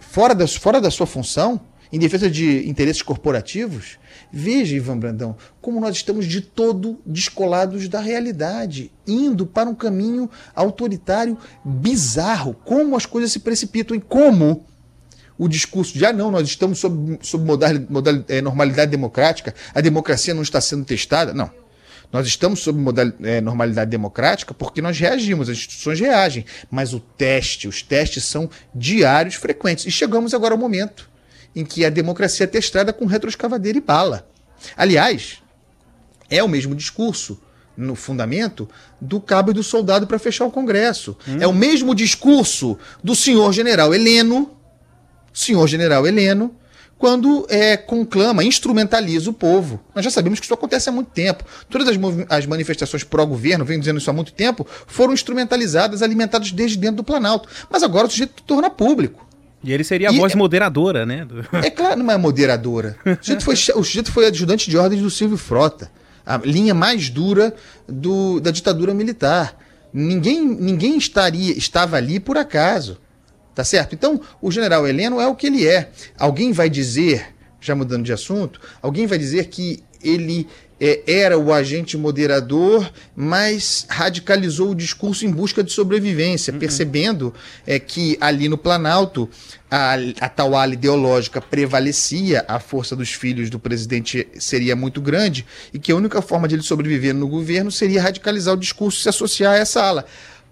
Fora 0.00 0.34
da, 0.34 0.48
fora 0.48 0.80
da 0.80 0.90
sua 0.90 1.06
função? 1.06 1.60
Em 1.92 1.98
defesa 1.98 2.28
de 2.28 2.68
interesses 2.68 3.00
corporativos? 3.00 3.98
Veja, 4.32 4.74
Ivan 4.76 4.98
Brandão, 4.98 5.36
como 5.60 5.80
nós 5.80 5.96
estamos 5.96 6.26
de 6.26 6.40
todo 6.40 7.00
descolados 7.06 7.88
da 7.88 8.00
realidade, 8.00 8.92
indo 9.06 9.46
para 9.46 9.70
um 9.70 9.74
caminho 9.74 10.28
autoritário 10.54 11.38
bizarro. 11.64 12.52
Como 12.64 12.96
as 12.96 13.06
coisas 13.06 13.32
se 13.32 13.38
precipitam 13.38 13.96
e 13.96 14.00
como 14.00 14.66
o 15.38 15.48
discurso 15.48 15.96
de 15.96 16.04
ah, 16.04 16.12
não, 16.12 16.32
nós 16.32 16.48
estamos 16.48 16.80
sob, 16.80 17.18
sob 17.22 17.44
modal, 17.44 17.70
modal, 17.88 18.24
é, 18.28 18.42
normalidade 18.42 18.90
democrática, 18.90 19.54
a 19.72 19.80
democracia 19.80 20.34
não 20.34 20.42
está 20.42 20.60
sendo 20.60 20.84
testada. 20.84 21.32
Não. 21.32 21.48
Nós 22.12 22.26
estamos 22.26 22.60
sob 22.60 22.80
é, 23.22 23.40
normalidade 23.40 23.90
democrática 23.90 24.54
porque 24.54 24.80
nós 24.80 24.98
reagimos, 24.98 25.48
as 25.48 25.58
instituições 25.58 26.00
reagem. 26.00 26.44
Mas 26.70 26.94
o 26.94 27.00
teste, 27.00 27.68
os 27.68 27.82
testes 27.82 28.24
são 28.24 28.48
diários, 28.74 29.34
frequentes. 29.34 29.84
E 29.86 29.90
chegamos 29.90 30.32
agora 30.32 30.54
ao 30.54 30.58
momento 30.58 31.08
em 31.54 31.64
que 31.64 31.84
a 31.84 31.90
democracia 31.90 32.44
é 32.44 32.46
testada 32.46 32.92
com 32.92 33.04
retroescavadeira 33.04 33.78
e 33.78 33.80
bala. 33.80 34.28
Aliás, 34.76 35.42
é 36.30 36.42
o 36.42 36.48
mesmo 36.48 36.74
discurso 36.74 37.40
no 37.76 37.94
fundamento 37.94 38.68
do 39.00 39.20
cabo 39.20 39.52
e 39.52 39.54
do 39.54 39.62
soldado 39.62 40.06
para 40.06 40.18
fechar 40.18 40.44
o 40.44 40.50
Congresso. 40.50 41.16
Hum. 41.28 41.38
É 41.40 41.46
o 41.46 41.52
mesmo 41.52 41.94
discurso 41.94 42.76
do 43.02 43.14
senhor 43.14 43.52
general 43.52 43.94
Heleno, 43.94 44.56
senhor 45.32 45.66
general 45.68 46.06
Heleno, 46.06 46.54
quando 46.98 47.46
é, 47.48 47.76
conclama, 47.76 48.42
instrumentaliza 48.42 49.30
o 49.30 49.32
povo. 49.32 49.80
Nós 49.94 50.04
já 50.04 50.10
sabemos 50.10 50.40
que 50.40 50.46
isso 50.46 50.54
acontece 50.54 50.88
há 50.88 50.92
muito 50.92 51.10
tempo. 51.10 51.44
Todas 51.70 51.88
as, 51.88 51.96
as 52.28 52.46
manifestações 52.46 53.04
pró-governo, 53.04 53.64
venho 53.64 53.78
dizendo 53.78 53.98
isso 53.98 54.10
há 54.10 54.12
muito 54.12 54.32
tempo, 54.32 54.66
foram 54.86 55.14
instrumentalizadas, 55.14 56.02
alimentadas 56.02 56.50
desde 56.50 56.76
dentro 56.76 56.96
do 56.96 57.04
Planalto. 57.04 57.48
Mas 57.70 57.84
agora 57.84 58.08
o 58.08 58.10
sujeito 58.10 58.42
torna 58.42 58.68
público. 58.68 59.26
E 59.62 59.72
ele 59.72 59.84
seria 59.84 60.10
a 60.10 60.12
e 60.12 60.18
voz 60.18 60.32
é, 60.32 60.36
moderadora, 60.36 61.06
né? 61.06 61.26
É 61.64 61.70
claro, 61.70 62.02
não 62.02 62.12
é 62.12 62.16
moderadora. 62.16 62.96
O 63.04 63.24
sujeito, 63.24 63.44
foi, 63.44 63.54
o 63.54 63.84
sujeito 63.84 64.12
foi 64.12 64.26
adjudante 64.26 64.68
de 64.68 64.76
ordens 64.76 65.02
do 65.02 65.10
Silvio 65.10 65.36
Frota. 65.36 65.90
A 66.26 66.36
linha 66.38 66.74
mais 66.74 67.08
dura 67.08 67.54
do, 67.88 68.40
da 68.40 68.50
ditadura 68.50 68.92
militar. 68.92 69.56
Ninguém, 69.92 70.44
ninguém 70.44 70.98
estaria, 70.98 71.56
estava 71.56 71.96
ali 71.96 72.20
por 72.20 72.36
acaso. 72.36 72.98
Tá 73.58 73.64
certo? 73.64 73.92
Então, 73.92 74.20
o 74.40 74.52
general 74.52 74.86
Heleno 74.86 75.20
é 75.20 75.26
o 75.26 75.34
que 75.34 75.48
ele 75.48 75.66
é. 75.66 75.90
Alguém 76.16 76.52
vai 76.52 76.70
dizer, 76.70 77.34
já 77.60 77.74
mudando 77.74 78.04
de 78.04 78.12
assunto, 78.12 78.60
alguém 78.80 79.04
vai 79.04 79.18
dizer 79.18 79.46
que 79.46 79.82
ele 80.00 80.46
é, 80.80 81.02
era 81.08 81.36
o 81.36 81.52
agente 81.52 81.96
moderador, 81.96 82.88
mas 83.16 83.84
radicalizou 83.88 84.70
o 84.70 84.74
discurso 84.76 85.26
em 85.26 85.30
busca 85.32 85.64
de 85.64 85.72
sobrevivência, 85.72 86.52
uhum. 86.52 86.60
percebendo 86.60 87.34
é, 87.66 87.80
que 87.80 88.16
ali 88.20 88.48
no 88.48 88.56
Planalto 88.56 89.28
a, 89.68 89.94
a 90.20 90.28
tal 90.28 90.54
ala 90.54 90.74
ideológica 90.74 91.40
prevalecia, 91.40 92.44
a 92.46 92.60
força 92.60 92.94
dos 92.94 93.12
filhos 93.12 93.50
do 93.50 93.58
presidente 93.58 94.28
seria 94.38 94.76
muito 94.76 95.00
grande 95.00 95.44
e 95.74 95.80
que 95.80 95.90
a 95.90 95.96
única 95.96 96.22
forma 96.22 96.46
de 96.46 96.54
ele 96.54 96.62
sobreviver 96.62 97.12
no 97.12 97.26
governo 97.26 97.72
seria 97.72 98.00
radicalizar 98.00 98.54
o 98.54 98.56
discurso 98.56 99.00
e 99.00 99.02
se 99.02 99.08
associar 99.08 99.54
a 99.54 99.58
essa 99.58 99.82
ala. 99.82 100.04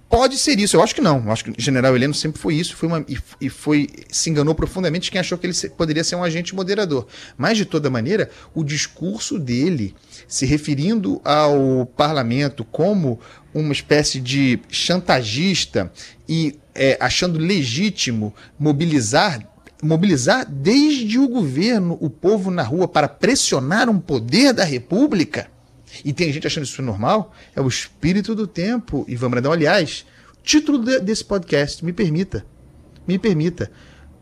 Pode 0.09 0.39
ser 0.39 0.59
isso, 0.61 0.77
eu 0.77 0.83
acho 0.83 0.95
que 0.95 1.01
não. 1.01 1.25
Eu 1.25 1.33
acho 1.33 1.45
que 1.45 1.51
o 1.51 1.55
general 1.59 1.95
Heleno 1.97 2.15
sempre 2.15 2.41
foi 2.41 2.55
isso 2.55 2.77
foi 2.77 2.89
uma, 2.89 3.05
e, 3.09 3.19
e, 3.41 3.49
foi 3.49 3.89
se 4.09 4.31
enganou 4.31 4.55
profundamente 4.55 5.11
quem 5.11 5.21
achou 5.21 5.37
que 5.37 5.47
ele 5.47 5.55
poderia 5.77 6.05
ser 6.05 6.15
um 6.15 6.23
agente 6.23 6.55
moderador. 6.55 7.07
Mas, 7.37 7.59
de 7.59 7.65
toda 7.65 7.91
maneira, 7.91 8.31
o 8.55 8.63
discurso 8.63 9.39
dele, 9.39 9.95
se 10.29 10.47
referindo 10.47 11.21
ao 11.25 11.87
parlamento 11.87 12.65
como 12.65 13.19
uma 13.53 13.73
espécie 13.73 14.21
de 14.21 14.61
chantagista 14.69 15.93
e 16.29 16.57
é, 16.75 16.97
achando 17.01 17.39
legítimo 17.39 18.35
mobilizar 18.59 19.41
mobilizar 19.83 20.47
desde 20.51 21.19
o 21.19 21.29
governo 21.29 21.99
o 22.01 22.09
povo 22.09 22.51
na 22.51 22.63
rua 22.63 22.89
para 22.89 23.09
pressionar 23.09 23.91
um 23.91 24.01
poder 24.01 24.55
da 24.55 24.65
república 24.65 25.49
e 26.05 26.13
tem 26.13 26.33
gente 26.33 26.47
achando 26.47 26.65
isso 26.65 26.83
normal, 26.83 27.33
é 27.55 27.61
o 27.61 27.69
espírito 27.69 28.35
do 28.35 28.47
tempo, 28.47 29.05
Ivan 29.09 29.31
Brandão. 29.31 29.53
Aliás, 29.53 30.07
título 30.43 30.79
de, 30.79 31.01
desse 31.01 31.25
podcast, 31.25 31.85
me 31.85 31.93
permita, 31.93 32.45
me 33.07 33.19
permita, 33.19 33.71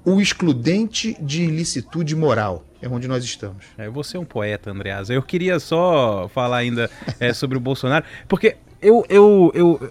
o 0.05 0.21
excludente 0.21 1.17
de 1.21 1.43
ilicitude 1.43 2.15
moral. 2.15 2.65
É 2.81 2.89
onde 2.89 3.09
nós 3.09 3.25
estamos. 3.25 3.65
É, 3.79 3.89
você 3.89 4.19
é 4.19 4.21
um 4.21 4.27
poeta, 4.27 4.71
Andreas. 4.71 5.09
Eu 5.09 5.23
queria 5.23 5.59
só 5.59 6.29
falar 6.29 6.59
ainda 6.59 6.91
é, 7.19 7.33
sobre 7.33 7.57
o 7.57 7.61
Bolsonaro, 7.61 8.05
porque 8.29 8.57
eu, 8.83 9.07
eu, 9.09 9.51
eu, 9.55 9.91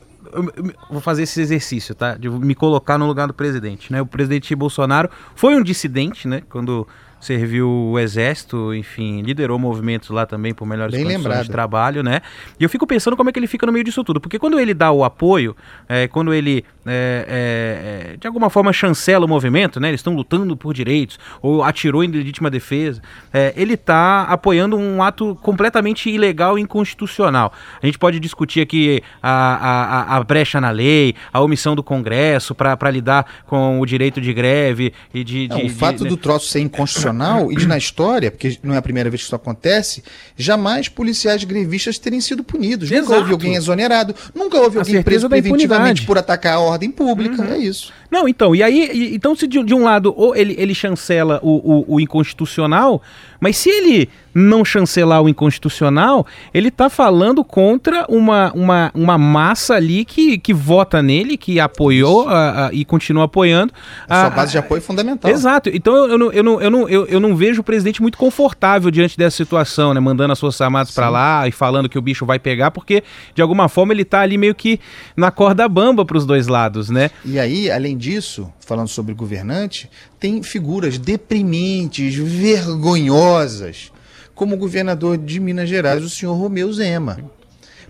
vou 0.89 1.01
fazer 1.01 1.23
esse 1.23 1.41
exercício, 1.41 1.95
tá? 1.95 2.15
De 2.15 2.29
me 2.29 2.53
colocar 2.53 2.97
no 2.99 3.07
lugar 3.07 3.27
do 3.27 3.33
presidente, 3.33 3.91
né? 3.91 4.01
O 4.01 4.05
presidente 4.05 4.53
Bolsonaro 4.55 5.09
foi 5.35 5.55
um 5.55 5.63
dissidente, 5.63 6.27
né? 6.27 6.43
Quando 6.47 6.87
serviu 7.23 7.69
o 7.69 7.97
exército, 7.97 8.73
enfim, 8.73 9.21
liderou 9.21 9.57
movimentos 9.57 10.09
lá 10.09 10.25
também 10.25 10.53
por 10.53 10.65
melhores 10.65 10.93
Bem 10.93 11.03
condições 11.03 11.23
lembrado. 11.23 11.45
de 11.45 11.51
trabalho, 11.51 12.03
né? 12.03 12.21
E 12.59 12.63
eu 12.63 12.69
fico 12.69 12.85
pensando 12.85 13.15
como 13.15 13.29
é 13.29 13.33
que 13.33 13.39
ele 13.39 13.47
fica 13.47 13.65
no 13.65 13.71
meio 13.71 13.85
disso 13.85 14.03
tudo, 14.03 14.19
porque 14.19 14.37
quando 14.37 14.59
ele 14.59 14.73
dá 14.73 14.91
o 14.91 15.03
apoio, 15.03 15.55
é, 15.87 16.07
quando 16.07 16.33
ele 16.33 16.65
é, 16.85 18.11
é, 18.13 18.17
de 18.17 18.27
alguma 18.27 18.49
forma 18.49 18.73
chancela 18.73 19.25
o 19.25 19.29
movimento, 19.29 19.79
né? 19.79 19.87
Eles 19.87 19.99
estão 19.99 20.13
lutando 20.13 20.55
por 20.57 20.73
direitos 20.73 21.17
ou 21.41 21.63
atirou 21.63 22.03
em 22.03 22.07
legítima 22.07 22.49
defesa, 22.49 23.01
é, 23.31 23.53
ele 23.55 23.75
está 23.75 24.23
apoiando 24.23 24.75
um 24.77 25.01
ato 25.01 25.35
completamente 25.41 26.09
ilegal 26.09 26.59
e 26.59 26.61
inconstitucional. 26.61 27.53
A 27.81 27.85
gente 27.85 27.97
pode 27.97 28.19
discutir 28.19 28.61
aqui 28.61 29.01
a, 29.21 30.11
a, 30.11 30.17
a 30.17 30.23
brecha 30.23 30.59
na 30.59 30.71
lei, 30.71 31.15
a 31.31 31.39
omissão 31.39 31.75
do 31.75 31.83
Congresso 31.83 32.53
para 32.53 32.91
lidar 32.91 33.25
com 33.47 33.79
o 33.79 33.85
direito 33.85 34.19
de 34.19 34.33
greve 34.33 34.93
e 35.13 35.23
de, 35.23 35.47
de, 35.47 35.65
o 35.65 35.69
fato 35.69 36.03
de, 36.03 36.09
do 36.09 36.17
troço 36.17 36.47
ser 36.47 36.59
inconstitucional 36.59 37.12
e 37.51 37.55
de 37.55 37.67
na 37.67 37.77
história, 37.77 38.31
porque 38.31 38.57
não 38.63 38.73
é 38.73 38.77
a 38.77 38.81
primeira 38.81 39.09
vez 39.09 39.21
que 39.21 39.27
isso 39.27 39.35
acontece, 39.35 40.03
jamais 40.35 40.87
policiais 40.87 41.43
grevistas 41.43 41.97
terem 41.97 42.19
sido 42.19 42.43
punidos. 42.43 42.91
Exato. 42.91 43.03
Nunca 43.03 43.19
houve 43.19 43.31
alguém 43.31 43.55
exonerado, 43.55 44.15
nunca 44.33 44.57
houve 44.57 44.79
alguém 44.79 45.01
preso 45.03 45.29
preventivamente 45.29 46.05
por 46.05 46.17
atacar 46.17 46.55
a 46.55 46.59
ordem 46.59 46.91
pública. 46.91 47.41
Uhum. 47.43 47.53
É 47.53 47.57
isso. 47.57 47.93
Não, 48.13 48.27
então, 48.27 48.53
e 48.53 48.61
aí, 48.61 48.91
e, 48.93 49.15
então 49.15 49.35
se 49.35 49.47
de, 49.47 49.63
de, 49.63 49.73
um 49.73 49.85
lado 49.85 50.13
ou 50.15 50.35
ele, 50.35 50.53
ele 50.59 50.75
chancela 50.75 51.39
o, 51.41 51.49
o, 51.49 51.95
o 51.95 51.99
inconstitucional, 51.99 53.01
mas 53.39 53.57
se 53.57 53.71
ele 53.71 54.07
não 54.33 54.63
chancelar 54.63 55.21
o 55.21 55.29
inconstitucional, 55.29 56.25
ele 56.53 56.69
está 56.69 56.89
falando 56.89 57.43
contra 57.43 58.05
uma, 58.09 58.51
uma, 58.53 58.91
uma 58.93 59.17
massa 59.17 59.75
ali 59.75 60.05
que, 60.05 60.37
que 60.37 60.53
vota 60.53 61.01
nele, 61.01 61.37
que 61.37 61.59
apoiou 61.59 62.27
a, 62.27 62.67
a, 62.67 62.73
e 62.73 62.83
continua 62.83 63.25
apoiando. 63.25 63.73
A, 64.07 64.15
a 64.15 64.21
sua 64.21 64.29
base 64.29 64.51
de 64.53 64.57
apoio 64.57 64.79
é 64.79 64.81
fundamental. 64.81 65.29
Exato. 65.29 65.69
Então 65.73 65.95
eu, 65.95 66.09
eu, 66.09 66.17
não, 66.17 66.31
eu, 66.31 66.43
não, 66.43 66.61
eu, 66.61 66.71
não, 66.71 66.89
eu, 66.89 67.05
eu 67.05 67.19
não 67.19 67.35
vejo 67.35 67.61
o 67.61 67.63
presidente 67.63 68.01
muito 68.01 68.17
confortável 68.17 68.89
diante 68.89 69.17
dessa 69.17 69.37
situação, 69.37 69.93
né? 69.93 69.99
Mandando 69.99 70.33
as 70.33 70.39
suas 70.39 70.59
armadas 70.61 70.91
para 70.91 71.09
lá 71.09 71.47
e 71.47 71.51
falando 71.51 71.89
que 71.89 71.97
o 71.97 72.01
bicho 72.01 72.25
vai 72.25 72.39
pegar, 72.39 72.71
porque 72.71 73.03
de 73.35 73.41
alguma 73.41 73.67
forma 73.67 73.93
ele 73.93 74.03
está 74.03 74.21
ali 74.21 74.37
meio 74.37 74.55
que 74.55 74.79
na 75.15 75.31
corda 75.31 75.67
bamba 75.67 76.05
para 76.05 76.17
os 76.17 76.25
dois 76.25 76.47
lados, 76.47 76.89
né? 76.89 77.11
E 77.25 77.37
aí, 77.37 77.69
além 77.69 77.97
disso, 78.03 78.51
falando 78.59 78.89
sobre 78.89 79.13
governante, 79.13 79.89
tem 80.19 80.43
figuras 80.43 80.97
deprimentes, 80.97 82.15
vergonhosas 82.15 83.91
como 84.35 84.57
governador 84.57 85.17
de 85.17 85.39
Minas 85.39 85.69
Gerais, 85.69 86.03
o 86.03 86.09
senhor 86.09 86.33
Romeu 86.33 86.71
Zema. 86.73 87.19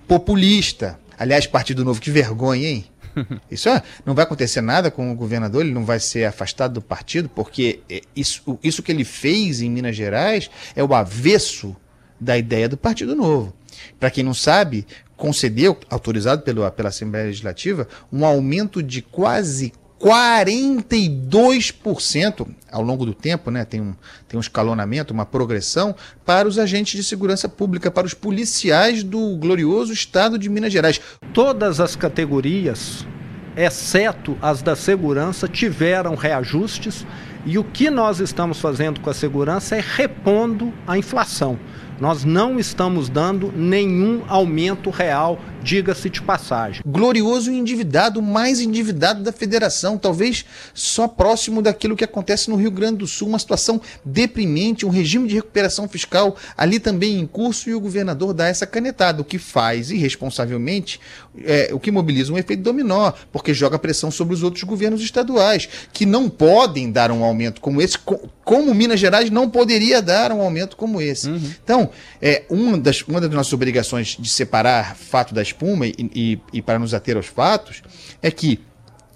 Populista. 0.08 1.00
Aliás, 1.18 1.48
Partido 1.48 1.84
Novo, 1.84 2.00
que 2.00 2.12
vergonha, 2.12 2.68
hein? 2.68 2.86
Isso 3.50 3.70
é, 3.70 3.82
não 4.06 4.14
vai 4.14 4.24
acontecer 4.24 4.62
nada 4.62 4.92
com 4.92 5.12
o 5.12 5.16
governador, 5.16 5.64
ele 5.64 5.74
não 5.74 5.86
vai 5.86 6.00
ser 6.00 6.26
afastado 6.26 6.74
do 6.74 6.82
partido, 6.82 7.30
porque 7.30 7.80
é, 7.90 8.02
isso, 8.16 8.60
isso 8.64 8.84
que 8.84 8.92
ele 8.92 9.06
fez 9.06 9.62
em 9.62 9.70
Minas 9.70 9.96
Gerais 9.96 10.50
é 10.76 10.84
o 10.84 10.94
avesso 10.94 11.76
da 12.20 12.38
ideia 12.38 12.68
do 12.68 12.78
Partido 12.78 13.16
Novo. 13.16 13.54
Para 14.00 14.10
quem 14.10 14.24
não 14.24 14.34
sabe, 14.34 14.86
concedeu, 15.16 15.78
autorizado 15.90 16.42
pelo, 16.42 16.70
pela 16.72 16.90
Assembleia 16.90 17.28
Legislativa, 17.28 17.88
um 18.12 18.26
aumento 18.26 18.82
de 18.82 19.02
quase 19.02 19.72
42% 20.04 22.46
ao 22.70 22.82
longo 22.82 23.06
do 23.06 23.14
tempo, 23.14 23.50
né? 23.50 23.64
Tem 23.64 23.80
um, 23.80 23.96
tem 24.28 24.38
um 24.38 24.42
escalonamento, 24.42 25.14
uma 25.14 25.26
progressão 25.26 25.96
para 26.26 26.46
os 26.46 26.60
agentes 26.60 26.98
de 26.98 27.04
segurança 27.06 27.48
pública, 27.48 27.90
para 27.90 28.06
os 28.06 28.14
policiais 28.14 29.02
do 29.02 29.38
glorioso 29.38 29.94
estado 29.94 30.38
de 30.38 30.50
Minas 30.50 30.74
Gerais. 30.74 31.00
Todas 31.34 31.80
as 31.80 31.96
categorias, 31.96 33.08
exceto 33.56 34.38
as 34.42 34.62
da 34.62 34.76
segurança, 34.76 35.48
tiveram 35.48 36.16
reajustes 36.16 37.08
e 37.46 37.58
o 37.58 37.64
que 37.64 37.90
nós 37.90 38.20
estamos 38.20 38.60
fazendo 38.60 39.00
com 39.00 39.10
a 39.10 39.14
segurança 39.14 39.78
é 39.78 39.84
repondo 39.86 40.74
a 40.86 40.98
inflação. 40.98 41.58
Nós 41.98 42.26
não 42.26 42.60
estamos 42.60 43.08
dando 43.08 43.54
nenhum 43.56 44.24
aumento 44.28 44.90
real, 44.90 45.40
diga-se 45.64 46.10
de 46.10 46.22
passagem. 46.22 46.82
Glorioso 46.86 47.52
endividado, 47.52 48.22
mais 48.22 48.60
endividado 48.60 49.24
da 49.24 49.32
federação, 49.32 49.98
talvez 49.98 50.46
só 50.74 51.08
próximo 51.08 51.62
daquilo 51.62 51.96
que 51.96 52.04
acontece 52.04 52.50
no 52.50 52.56
Rio 52.56 52.70
Grande 52.72 52.98
do 52.98 53.08
Sul, 53.08 53.30
uma 53.30 53.40
situação 53.40 53.82
deprimente, 54.04 54.86
um 54.86 54.90
regime 54.90 55.28
de 55.28 55.36
recuperação 55.36 55.88
fiscal 55.88 56.36
ali 56.58 56.80
também 56.80 57.20
em 57.20 57.26
curso 57.26 57.70
e 57.70 57.74
o 57.74 57.80
governador 57.80 58.34
dá 58.34 58.48
essa 58.48 58.68
canetada, 58.68 59.22
o 59.22 59.26
que 59.26 59.38
faz 59.38 59.90
irresponsavelmente, 59.90 61.00
é, 61.44 61.70
o 61.72 61.80
que 61.80 61.92
mobiliza 61.92 62.34
um 62.34 62.38
efeito 62.38 62.62
dominó, 62.62 63.12
porque 63.32 63.54
joga 63.54 63.80
pressão 63.80 64.12
sobre 64.12 64.34
os 64.34 64.44
outros 64.44 64.64
governos 64.64 65.02
estaduais, 65.02 65.70
que 65.92 66.06
não 66.06 66.30
podem 66.30 66.92
dar 66.92 67.12
um 67.12 67.24
aumento 67.24 67.62
como 67.62 67.82
esse, 67.82 67.98
como 67.98 68.74
Minas 68.74 69.00
Gerais 69.00 69.30
não 69.30 69.50
poderia 69.50 70.02
dar 70.02 70.32
um 70.32 70.42
aumento 70.42 70.76
como 70.76 71.02
esse. 71.02 71.30
Uhum. 71.30 71.52
Então, 71.64 71.90
é, 72.22 72.44
uma, 72.50 72.78
das, 72.78 73.02
uma 73.04 73.22
das 73.22 73.32
nossas 73.32 73.54
obrigações 73.54 74.18
de 74.20 74.30
separar 74.30 74.96
fato 74.96 75.34
da 75.34 75.42
espuma 75.54 75.88
e, 75.88 75.94
e, 75.98 76.42
e 76.52 76.62
para 76.62 76.80
nos 76.80 76.94
ater 76.94 77.16
aos 77.16 77.28
fatos 77.28 77.82
é 78.22 78.30
que 78.30 78.60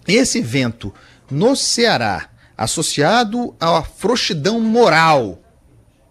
esse 0.08 0.39
evento 0.39 0.94
no 1.29 1.56
Ceará, 1.56 2.29
associado 2.58 3.53
à 3.60 3.84
frouxidão 3.84 4.62
moral, 4.62 5.41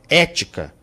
ética, 0.09 0.75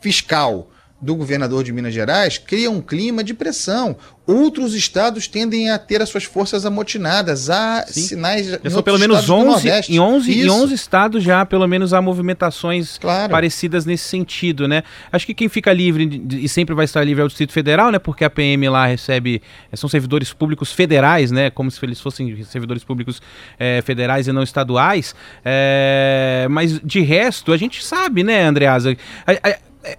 fiscal 0.00 0.70
do 1.00 1.16
governador 1.16 1.64
de 1.64 1.72
Minas 1.72 1.92
Gerais, 1.92 2.38
cria 2.38 2.70
um 2.70 2.80
clima 2.80 3.24
de 3.24 3.34
pressão. 3.34 3.96
Outros 4.26 4.74
estados 4.74 5.28
tendem 5.28 5.68
a 5.70 5.78
ter 5.78 6.00
as 6.00 6.08
suas 6.08 6.24
forças 6.24 6.64
amotinadas. 6.64 7.50
Há 7.50 7.84
Sim. 7.86 8.00
sinais. 8.00 8.46
Já 8.46 8.70
são 8.70 8.82
pelo 8.82 8.98
menos 8.98 9.28
11, 9.28 9.68
em 9.90 10.00
11, 10.00 10.40
em 10.40 10.48
11 10.48 10.74
estados 10.74 11.22
já, 11.22 11.44
pelo 11.44 11.66
menos, 11.66 11.92
há 11.92 12.00
movimentações 12.00 12.96
claro. 12.96 13.30
parecidas 13.30 13.84
nesse 13.84 14.04
sentido, 14.04 14.66
né? 14.66 14.82
Acho 15.12 15.26
que 15.26 15.34
quem 15.34 15.46
fica 15.46 15.70
livre 15.74 16.22
e 16.30 16.48
sempre 16.48 16.74
vai 16.74 16.86
estar 16.86 17.04
livre 17.04 17.20
é 17.20 17.24
o 17.24 17.28
Distrito 17.28 17.52
Federal, 17.52 17.90
né? 17.90 17.98
Porque 17.98 18.24
a 18.24 18.30
PM 18.30 18.66
lá 18.70 18.86
recebe. 18.86 19.42
Eh, 19.70 19.76
são 19.76 19.90
servidores 19.90 20.32
públicos 20.32 20.72
federais, 20.72 21.30
né? 21.30 21.50
Como 21.50 21.70
se 21.70 21.84
eles 21.84 22.00
fossem 22.00 22.42
servidores 22.44 22.82
públicos 22.82 23.20
é, 23.58 23.82
federais 23.84 24.26
e 24.26 24.32
não 24.32 24.42
estaduais. 24.42 25.14
É, 25.44 26.46
mas 26.50 26.80
de 26.82 27.00
resto, 27.00 27.52
a 27.52 27.58
gente 27.58 27.84
sabe, 27.84 28.24
né, 28.24 28.46
Andreasa? 28.46 28.96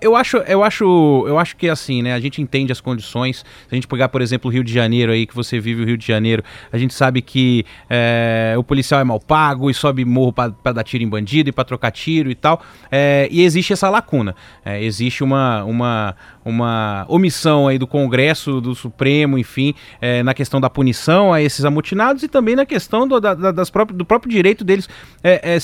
Eu 0.02 0.16
acho, 0.16 0.38
eu 0.38 0.64
acho, 0.64 1.26
eu 1.28 1.38
acho 1.38 1.56
que 1.56 1.70
assim, 1.70 2.02
né? 2.02 2.14
A 2.14 2.20
gente 2.20 2.42
entende 2.42 2.72
as 2.72 2.82
condições. 2.82 3.38
Se 3.38 3.46
a 3.72 3.76
gente 3.76 3.88
pegar, 3.88 4.10
por 4.10 4.22
exemplo, 4.22 4.50
o 4.50 4.54
Rio 4.54 4.64
de 4.64 4.74
Janeiro 4.74 5.12
aí, 5.12 5.28
que 5.28 5.36
você 5.36 5.60
vive 5.60 5.84
o 5.84 5.86
Rio 5.86 5.98
de 5.98 6.06
Janeiro, 6.06 6.44
a 6.72 6.78
gente 6.78 6.94
sabe 6.94 7.22
que 7.22 7.66
é, 7.90 8.56
o 8.58 8.64
policial 8.64 9.00
é 9.00 9.04
mal 9.04 9.20
pago 9.20 9.70
e 9.70 9.74
sobe 9.74 10.04
morro 10.04 10.34
para 10.34 10.72
dar 10.74 10.84
tiro 10.84 11.04
em 11.04 11.08
bandido 11.10 11.50
e 11.50 11.52
para 11.52 11.64
trocar 11.64 11.92
tiro 11.92 12.32
e 12.32 12.36
tal. 12.36 12.62
É, 12.92 13.28
e 13.32 13.44
existe 13.44 13.74
essa 13.74 13.90
lacuna. 13.90 14.36
É, 14.64 14.84
existe 14.84 15.24
uma, 15.24 15.64
uma, 15.64 16.16
uma 16.44 17.06
omissão 17.08 17.68
aí 17.68 17.78
do 17.78 17.86
Congresso, 17.86 18.60
do 18.60 18.74
Supremo, 18.74 19.38
enfim, 19.38 19.76
é, 20.02 20.24
na 20.24 20.34
questão 20.34 20.60
da 20.60 20.70
punição 20.70 21.32
a 21.32 21.42
esses 21.42 21.64
amotinados 21.64 22.24
e 22.24 22.28
também 22.28 22.56
na 22.56 22.66
questão 22.66 23.08
do, 23.08 23.20
da, 23.20 23.34
das 23.34 23.70
próprias, 23.70 23.98
do 23.98 24.06
próprio 24.06 24.32
direito 24.32 24.64
deles, 24.64 24.90
é, 25.24 25.56
é, 25.56 25.58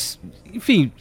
enfim, 0.53 0.91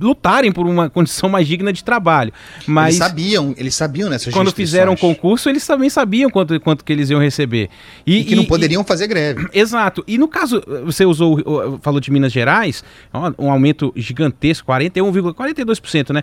lutarem 0.00 0.52
por 0.52 0.66
uma 0.66 0.88
condição 0.88 1.28
mais 1.28 1.46
digna 1.46 1.72
de 1.72 1.84
trabalho. 1.84 2.32
Mas 2.66 2.96
eles 2.96 2.98
sabiam, 2.98 3.54
eles 3.56 3.74
sabiam 3.74 4.10
nessas 4.10 4.32
Quando 4.32 4.52
fizeram 4.52 4.92
o 4.92 4.96
concurso, 4.96 5.48
eles 5.48 5.66
também 5.66 5.90
sabiam 5.90 6.30
quanto, 6.30 6.58
quanto 6.60 6.84
que 6.84 6.92
eles 6.92 7.10
iam 7.10 7.20
receber. 7.20 7.68
E, 8.06 8.18
e 8.18 8.24
que 8.24 8.32
e, 8.32 8.36
não 8.36 8.44
poderiam 8.44 8.82
e, 8.82 8.84
fazer 8.84 9.06
greve. 9.06 9.48
Exato. 9.52 10.04
E 10.06 10.18
no 10.18 10.28
caso, 10.28 10.62
você 10.84 11.04
usou, 11.04 11.78
falou 11.82 12.00
de 12.00 12.10
Minas 12.10 12.32
Gerais, 12.32 12.84
um 13.38 13.50
aumento 13.50 13.92
gigantesco, 13.96 14.70
41,42%, 14.72 16.12
né? 16.12 16.22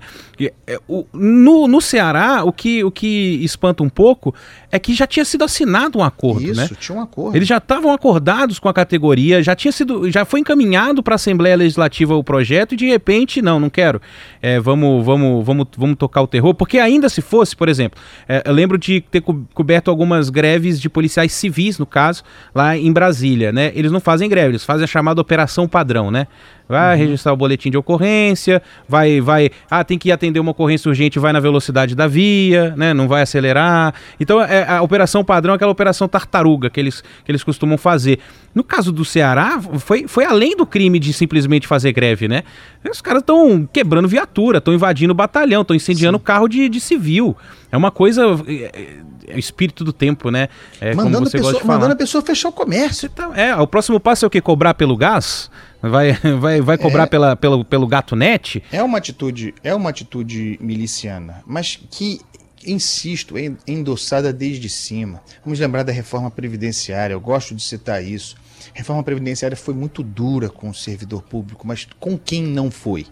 É, 0.68 0.80
no, 1.14 1.68
no 1.68 1.82
Ceará, 1.82 2.44
o 2.44 2.52
que, 2.52 2.84
o 2.84 2.92
que 2.92 3.40
espanta 3.44 3.84
um 3.84 3.90
pouco 3.90 4.34
é 4.72 4.80
que 4.80 4.94
já 4.94 5.08
tinha 5.08 5.26
sido 5.26 5.44
assinado 5.44 6.00
um 6.00 6.04
acordo, 6.04 6.44
Isso, 6.44 6.62
né? 6.62 6.70
tinha 6.80 6.98
um 6.98 7.02
acordo. 7.02 7.36
Eles 7.36 7.48
já 7.48 7.58
estavam 7.58 7.92
acordados 7.92 8.60
com 8.60 8.70
a 8.70 8.74
categoria, 8.74 9.42
já 9.42 9.56
tinha 9.56 9.72
sido, 9.72 10.10
já 10.12 10.26
foi 10.26 10.40
encaminhado 10.40 11.02
para 11.02 11.16
a 11.16 11.18
Assembleia 11.18 11.56
Legislativa 11.56 12.16
o 12.16 12.24
projeto 12.24 12.74
e 12.74 12.78
de 12.78 12.86
repente 12.86 13.42
não, 13.42 13.59
não 13.60 13.70
quero. 13.70 14.02
É, 14.42 14.60
vamos, 14.60 15.06
vamos, 15.06 15.46
vamos, 15.46 15.68
vamos 15.78 15.98
tocar 15.98 16.22
o 16.22 16.28
terror, 16.28 16.54
porque 16.54 16.80
ainda 16.80 17.10
se 17.10 17.22
fosse, 17.22 17.56
por 17.56 17.70
exemplo, 17.70 18.00
é, 18.28 18.44
eu 18.46 18.54
lembro 18.54 18.78
de 18.78 19.02
ter 19.02 19.22
co 19.22 19.46
coberto 19.54 19.90
algumas 19.90 20.30
greves 20.30 20.80
de 20.80 20.90
policiais 20.90 21.32
civis, 21.32 21.78
no 21.78 21.86
caso, 21.86 22.24
lá 22.54 22.78
em 22.78 22.92
Brasília, 22.92 23.52
né? 23.52 23.72
Eles 23.76 23.92
não 23.92 24.00
fazem 24.00 24.30
greve, 24.30 24.50
eles 24.50 24.64
fazem 24.64 24.84
a 24.84 24.88
chamada 24.88 25.22
operação 25.22 25.68
padrão, 25.68 26.10
né? 26.12 26.28
Vai 26.70 26.96
uhum. 26.96 27.02
registrar 27.02 27.34
o 27.34 27.36
boletim 27.36 27.72
de 27.72 27.78
ocorrência, 27.78 28.62
vai, 28.88 29.20
vai, 29.20 29.50
ah, 29.70 29.84
tem 29.84 29.98
que 29.98 30.12
atender 30.12 30.40
uma 30.40 30.52
ocorrência 30.52 30.88
urgente, 30.88 31.18
vai 31.18 31.34
na 31.34 31.40
velocidade 31.40 31.96
da 31.96 32.06
via, 32.06 32.76
né, 32.78 32.94
não 32.94 33.08
vai 33.08 33.24
acelerar. 33.24 33.96
Então, 34.20 34.40
é, 34.40 34.70
a 34.70 34.82
operação 34.84 35.26
padrão 35.26 35.54
é 35.54 35.56
aquela 35.56 35.72
operação 35.72 36.08
tartaruga 36.08 36.70
que 36.70 36.80
eles, 36.80 37.02
que 37.26 37.32
eles 37.32 37.44
costumam 37.44 37.76
fazer. 37.76 38.20
No 38.54 38.64
caso 38.64 38.92
do 38.92 39.04
Ceará, 39.04 39.60
foi, 39.80 40.08
foi 40.08 40.26
além 40.26 40.56
do 40.56 40.66
crime 40.66 41.00
de 41.00 41.12
simplesmente 41.12 41.66
fazer 41.66 41.92
greve, 41.92 42.28
né? 42.28 42.44
Os 42.90 43.02
caras 43.02 43.22
estão 43.22 43.68
quebrando 43.72 44.08
viatura, 44.08 44.60
estão 44.60 44.74
invadindo 44.74 45.12
o 45.12 45.16
batalhão, 45.16 45.64
estão 45.64 45.76
incendiando 45.76 46.18
Sim. 46.20 46.24
carro 46.24 46.48
de, 46.48 46.70
de 46.70 46.80
civil. 46.80 47.36
É 47.72 47.78
uma 47.78 47.92
coisa. 47.92 48.24
É, 48.48 49.00
é 49.28 49.36
o 49.36 49.40
espírito 49.40 49.84
do 49.84 49.94
tempo, 49.94 50.32
né? 50.32 50.50
É, 50.82 50.96
mandando, 50.96 51.28
a 51.28 51.32
pessoa, 51.32 51.64
mandando 51.64 51.94
a 51.94 51.96
pessoa 51.96 52.24
fechar 52.24 52.50
o 52.50 52.52
comércio. 52.52 53.10
Tá, 53.10 53.30
é, 53.36 53.56
o 53.56 53.68
próximo 53.68 54.00
passo 54.00 54.26
é 54.26 54.28
o 54.28 54.30
que? 54.30 54.42
Cobrar 54.42 54.74
pelo 54.74 54.98
gás? 54.98 55.52
Vai, 55.82 56.14
vai, 56.40 56.62
vai 56.62 56.78
cobrar 56.78 57.04
é, 57.04 57.08
pela, 57.08 57.36
pelo, 57.36 57.64
pelo 57.64 57.88
gato 57.88 58.16
net? 58.16 58.64
É 58.72 58.84
uma 58.84 58.98
atitude, 58.98 59.54
é 59.64 59.74
uma 59.74 59.90
atitude 59.90 60.58
miliciana, 60.62 61.42
mas 61.46 61.80
que 61.90 62.20
insisto, 62.66 63.38
é 63.38 63.52
endossada 63.68 64.34
desde 64.34 64.70
cima. 64.70 65.22
Vamos 65.44 65.60
lembrar 65.60 65.84
da 65.84 65.92
reforma 65.92 66.30
previdenciária, 66.30 67.14
eu 67.14 67.22
gosto 67.22 67.56
de 67.56 67.64
citar 67.64 68.04
isso. 68.04 68.36
A 68.76 68.78
reforma 68.78 69.04
previdenciária 69.04 69.56
foi 69.56 69.74
muito 69.74 70.04
dura 70.04 70.50
com 70.50 70.70
o 70.70 70.74
servidor 70.74 71.22
público, 71.24 71.66
mas 71.66 71.88
com 72.00 72.18
quem 72.18 72.44
não 72.44 72.70
foi? 72.70 73.06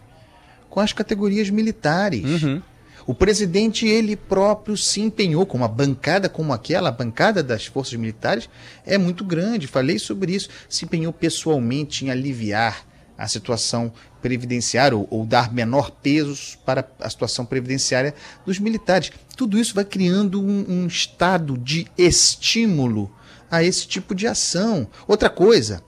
Com 0.70 0.80
as 0.80 0.94
categorias 0.94 1.50
militares. 1.50 2.44
Uhum. 2.44 2.62
O 3.08 3.16
presidente, 3.16 3.88
ele 3.88 4.18
próprio, 4.18 4.76
se 4.76 5.00
empenhou 5.00 5.46
com 5.46 5.58
uma 5.58 5.68
bancada 5.70 6.28
como 6.28 6.52
aquela, 6.52 6.90
a 6.90 6.92
bancada 6.92 7.42
das 7.42 7.66
forças 7.66 7.94
militares, 7.94 8.50
é 8.86 8.98
muito 8.98 9.24
grande. 9.24 9.66
Falei 9.66 9.98
sobre 9.98 10.36
isso. 10.36 10.50
Se 10.68 10.84
empenhou 10.84 11.14
pessoalmente 11.14 12.04
em 12.04 12.10
aliviar 12.10 12.86
a 13.18 13.26
situação 13.26 13.94
previdenciária 14.22 14.96
ou, 14.96 15.08
ou, 15.10 15.26
dar 15.26 15.54
menor 15.54 15.90
peso 15.90 16.58
para 16.66 16.86
a 17.00 17.10
situação 17.10 17.46
previdenciária 17.46 18.14
dos 18.46 18.60
militares. 18.60 19.12
Tudo 19.38 19.58
isso 19.58 19.74
vai 19.74 19.86
criando 19.86 20.42
um, 20.42 20.66
um 20.68 20.88
estado 20.88 21.58
de 21.58 21.88
estímulo 21.98 23.10
a 23.50 23.64
esse 23.64 23.88
tipo 23.88 24.14
de 24.14 24.28
ação. 24.28 24.86
Outra 25.08 25.30
coisa, 25.30 25.82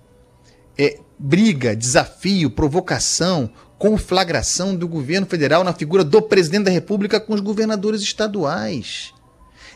é 0.78 0.98
briga, 1.20 1.76
desafio, 1.76 2.50
provocação, 2.50 3.52
conflagração 3.80 4.76
do 4.76 4.88
governo 4.88 5.26
federal 5.26 5.64
na 5.64 5.74
figura 5.74 6.04
do 6.04 6.22
presidente 6.22 6.66
da 6.66 6.72
República 6.72 7.20
com 7.20 7.34
os 7.34 7.40
governadores 7.40 8.02
estaduais. 8.02 9.14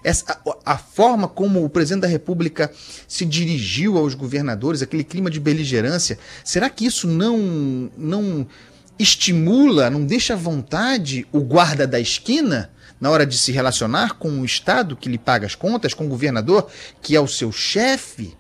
Essa, 0.03 0.37
a, 0.65 0.73
a, 0.73 0.77
forma 0.77 1.29
como 1.29 1.63
o 1.63 1.69
presidente 1.69 2.01
da 2.01 2.07
República 2.09 2.69
se 3.07 3.25
dirigiu 3.25 3.97
aos 3.97 4.13
governadores, 4.13 4.81
aquele 4.81 5.05
clima 5.05 5.29
de 5.29 5.39
beligerância, 5.39 6.19
será 6.43 6.69
que 6.69 6.85
isso 6.85 7.07
não, 7.07 7.89
não 7.97 8.45
estimula, 8.99 9.89
não 9.89 10.05
deixa 10.05 10.33
à 10.33 10.37
vontade 10.37 11.25
o 11.31 11.39
guarda 11.39 11.87
da 11.87 11.99
esquina 11.99 12.69
na 12.99 13.09
hora 13.09 13.25
de 13.25 13.37
se 13.37 13.53
relacionar 13.53 14.15
com 14.15 14.41
o 14.41 14.45
Estado 14.45 14.97
que 14.97 15.07
lhe 15.07 15.17
paga 15.17 15.47
as 15.47 15.55
contas, 15.55 15.93
com 15.93 16.05
o 16.05 16.09
governador 16.09 16.67
que 17.01 17.15
é 17.15 17.21
o 17.21 17.27
seu 17.27 17.53
chefe? 17.53 18.35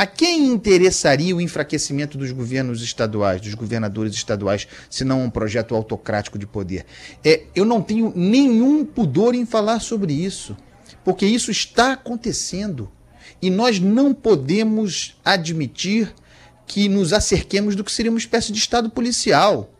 A 0.00 0.06
quem 0.06 0.46
interessaria 0.46 1.36
o 1.36 1.42
enfraquecimento 1.42 2.16
dos 2.16 2.32
governos 2.32 2.80
estaduais, 2.80 3.38
dos 3.38 3.52
governadores 3.52 4.14
estaduais, 4.14 4.66
se 4.88 5.04
não 5.04 5.22
um 5.22 5.28
projeto 5.28 5.74
autocrático 5.74 6.38
de 6.38 6.46
poder? 6.46 6.86
É, 7.22 7.42
eu 7.54 7.66
não 7.66 7.82
tenho 7.82 8.10
nenhum 8.16 8.82
pudor 8.82 9.34
em 9.34 9.44
falar 9.44 9.78
sobre 9.78 10.14
isso, 10.14 10.56
porque 11.04 11.26
isso 11.26 11.50
está 11.50 11.92
acontecendo. 11.92 12.90
E 13.42 13.50
nós 13.50 13.78
não 13.78 14.14
podemos 14.14 15.20
admitir 15.22 16.14
que 16.66 16.88
nos 16.88 17.12
acerquemos 17.12 17.76
do 17.76 17.84
que 17.84 17.92
seria 17.92 18.10
uma 18.10 18.18
espécie 18.18 18.52
de 18.52 18.58
Estado 18.58 18.88
policial. 18.88 19.70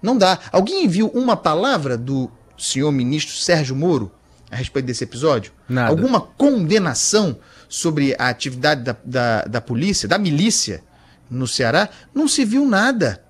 Não 0.00 0.16
dá. 0.16 0.38
Alguém 0.52 0.86
viu 0.86 1.08
uma 1.08 1.36
palavra 1.36 1.98
do 1.98 2.30
senhor 2.56 2.92
ministro 2.92 3.34
Sérgio 3.34 3.74
Moro 3.74 4.12
a 4.52 4.54
respeito 4.54 4.86
desse 4.86 5.02
episódio? 5.02 5.50
Nada. 5.68 5.90
Alguma 5.90 6.20
condenação 6.20 7.36
sobre 7.68 8.14
a 8.18 8.28
atividade 8.28 8.82
da, 8.82 8.96
da, 9.04 9.42
da 9.42 9.60
polícia, 9.60 10.08
da 10.08 10.18
milícia 10.18 10.82
no 11.30 11.46
Ceará? 11.46 11.88
Não 12.14 12.26
se 12.26 12.44
viu 12.44 12.64
nada. 12.66 13.22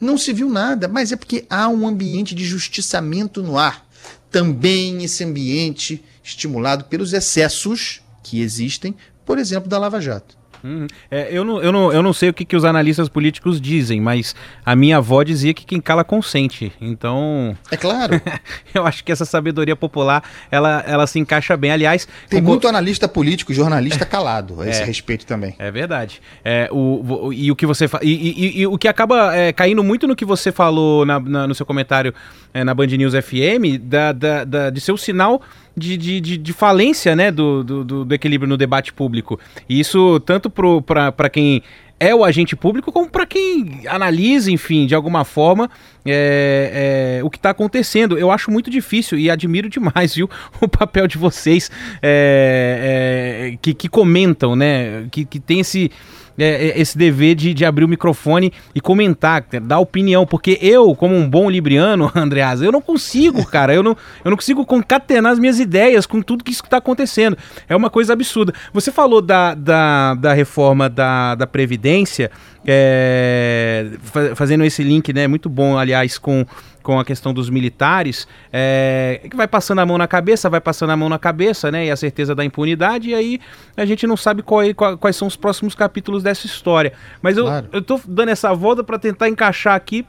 Não 0.00 0.18
se 0.18 0.32
viu 0.32 0.50
nada, 0.50 0.88
mas 0.88 1.10
é 1.10 1.16
porque 1.16 1.46
há 1.48 1.68
um 1.68 1.86
ambiente 1.86 2.34
de 2.34 2.44
justiçamento 2.44 3.42
no 3.42 3.58
ar. 3.58 3.86
Também 4.30 5.02
esse 5.02 5.24
ambiente 5.24 6.04
estimulado 6.22 6.84
pelos 6.84 7.12
excessos 7.12 8.02
que 8.22 8.40
existem, 8.40 8.94
por 9.24 9.38
exemplo, 9.38 9.68
da 9.68 9.78
Lava 9.78 10.00
Jato. 10.00 10.36
Uhum. 10.66 10.86
É, 11.08 11.28
eu, 11.30 11.44
não, 11.44 11.62
eu, 11.62 11.70
não, 11.70 11.92
eu 11.92 12.02
não 12.02 12.12
sei 12.12 12.30
o 12.30 12.34
que, 12.34 12.44
que 12.44 12.56
os 12.56 12.64
analistas 12.64 13.08
políticos 13.08 13.60
dizem, 13.60 14.00
mas 14.00 14.34
a 14.64 14.74
minha 14.74 14.96
avó 14.96 15.22
dizia 15.22 15.54
que 15.54 15.64
quem 15.64 15.80
cala 15.80 16.02
consente. 16.02 16.72
Então. 16.80 17.56
É 17.70 17.76
claro. 17.76 18.20
eu 18.74 18.84
acho 18.84 19.04
que 19.04 19.12
essa 19.12 19.24
sabedoria 19.24 19.76
popular 19.76 20.24
ela, 20.50 20.82
ela 20.86 21.06
se 21.06 21.20
encaixa 21.20 21.56
bem. 21.56 21.70
Aliás. 21.70 22.08
Tem 22.28 22.42
muito 22.42 22.66
analista 22.66 23.06
político, 23.06 23.54
jornalista 23.54 24.04
calado 24.06 24.60
a 24.60 24.68
esse 24.68 24.82
é, 24.82 24.84
respeito 24.84 25.24
também. 25.24 25.54
É 25.58 25.70
verdade. 25.70 26.20
É, 26.44 26.68
o, 26.72 27.26
o, 27.26 27.32
e 27.32 27.50
o 27.52 27.56
que 27.56 27.66
você 27.66 27.86
e, 28.02 28.10
e, 28.10 28.60
e, 28.62 28.66
o 28.66 28.76
que 28.76 28.88
acaba 28.88 29.36
é, 29.36 29.52
caindo 29.52 29.84
muito 29.84 30.08
no 30.08 30.16
que 30.16 30.24
você 30.24 30.50
falou 30.50 31.06
na, 31.06 31.20
na, 31.20 31.46
no 31.46 31.54
seu 31.54 31.64
comentário 31.64 32.12
é, 32.52 32.64
na 32.64 32.74
Band 32.74 32.86
News 32.86 33.12
FM, 33.14 33.78
da, 33.80 34.12
da, 34.12 34.44
da, 34.44 34.70
de 34.70 34.80
ser 34.80 34.92
o 34.92 34.96
sinal 34.96 35.40
de, 35.76 35.96
de, 35.96 36.20
de, 36.20 36.38
de 36.38 36.52
falência 36.52 37.14
né, 37.14 37.30
do, 37.30 37.62
do, 37.62 38.04
do, 38.04 38.14
equilíbrio 38.14 38.48
no 38.48 38.56
debate 38.56 38.92
público. 38.92 39.38
E 39.68 39.78
isso 39.78 40.18
tanto 40.20 40.50
para 40.50 41.28
quem 41.28 41.62
é 41.98 42.14
o 42.14 42.24
agente 42.24 42.54
público, 42.54 42.92
como 42.92 43.08
para 43.08 43.26
quem 43.26 43.82
analisa, 43.86 44.50
enfim, 44.50 44.86
de 44.86 44.94
alguma 44.94 45.24
forma, 45.24 45.70
é, 46.04 47.18
é, 47.18 47.24
o 47.24 47.30
que 47.30 47.38
está 47.38 47.50
acontecendo. 47.50 48.18
Eu 48.18 48.30
acho 48.30 48.50
muito 48.50 48.70
difícil 48.70 49.18
e 49.18 49.30
admiro 49.30 49.68
demais, 49.68 50.14
viu, 50.14 50.28
o 50.60 50.68
papel 50.68 51.06
de 51.06 51.18
vocês 51.18 51.70
é, 52.02 53.52
é 53.52 53.58
que, 53.60 53.74
que 53.74 53.88
comentam, 53.88 54.54
né, 54.54 55.06
que, 55.10 55.24
que 55.24 55.40
tem 55.40 55.60
esse 55.60 55.90
é, 56.38 56.68
é, 56.68 56.80
esse 56.80 56.96
dever 56.96 57.34
de, 57.34 57.54
de 57.54 57.64
abrir 57.64 57.84
o 57.84 57.88
microfone 57.88 58.52
e 58.74 58.80
comentar, 58.80 59.44
dar 59.62 59.78
opinião, 59.78 60.26
porque 60.26 60.58
eu, 60.60 60.94
como 60.94 61.14
um 61.14 61.28
bom 61.28 61.48
libriano, 61.50 62.10
Andreas, 62.14 62.62
eu 62.62 62.72
não 62.72 62.80
consigo, 62.80 63.44
cara, 63.46 63.74
eu 63.74 63.82
não, 63.82 63.96
eu 64.24 64.30
não 64.30 64.36
consigo 64.36 64.64
concatenar 64.64 65.32
as 65.32 65.38
minhas 65.38 65.58
ideias 65.58 66.06
com 66.06 66.20
tudo 66.22 66.44
que 66.44 66.50
está 66.50 66.78
acontecendo. 66.78 67.36
É 67.68 67.74
uma 67.74 67.90
coisa 67.90 68.12
absurda. 68.12 68.52
Você 68.72 68.92
falou 68.92 69.20
da, 69.20 69.54
da, 69.54 70.14
da 70.14 70.32
reforma 70.32 70.88
da, 70.88 71.34
da 71.34 71.46
Previdência, 71.46 72.30
é, 72.66 73.90
fazendo 74.34 74.64
esse 74.64 74.82
link, 74.82 75.12
né, 75.12 75.26
muito 75.26 75.48
bom, 75.48 75.78
aliás, 75.78 76.18
com 76.18 76.44
com 76.86 77.00
a 77.00 77.04
questão 77.04 77.34
dos 77.34 77.50
militares, 77.50 78.28
é, 78.52 79.20
que 79.28 79.36
vai 79.36 79.48
passando 79.48 79.80
a 79.80 79.86
mão 79.86 79.98
na 79.98 80.06
cabeça, 80.06 80.48
vai 80.48 80.60
passando 80.60 80.90
a 80.90 80.96
mão 80.96 81.08
na 81.08 81.18
cabeça, 81.18 81.68
né? 81.68 81.86
E 81.86 81.90
a 81.90 81.96
certeza 81.96 82.32
da 82.32 82.44
impunidade, 82.44 83.10
e 83.10 83.14
aí 83.14 83.40
a 83.76 83.84
gente 83.84 84.06
não 84.06 84.16
sabe 84.16 84.40
qual, 84.40 84.62
qual, 84.72 84.96
quais 84.96 85.16
são 85.16 85.26
os 85.26 85.34
próximos 85.34 85.74
capítulos 85.74 86.22
dessa 86.22 86.46
história. 86.46 86.92
Mas 87.20 87.36
eu, 87.36 87.46
claro. 87.46 87.66
eu 87.72 87.82
tô 87.82 88.00
dando 88.06 88.28
essa 88.28 88.54
volta 88.54 88.84
para 88.84 89.00
tentar 89.00 89.28
encaixar 89.28 89.74
aqui 89.74 90.06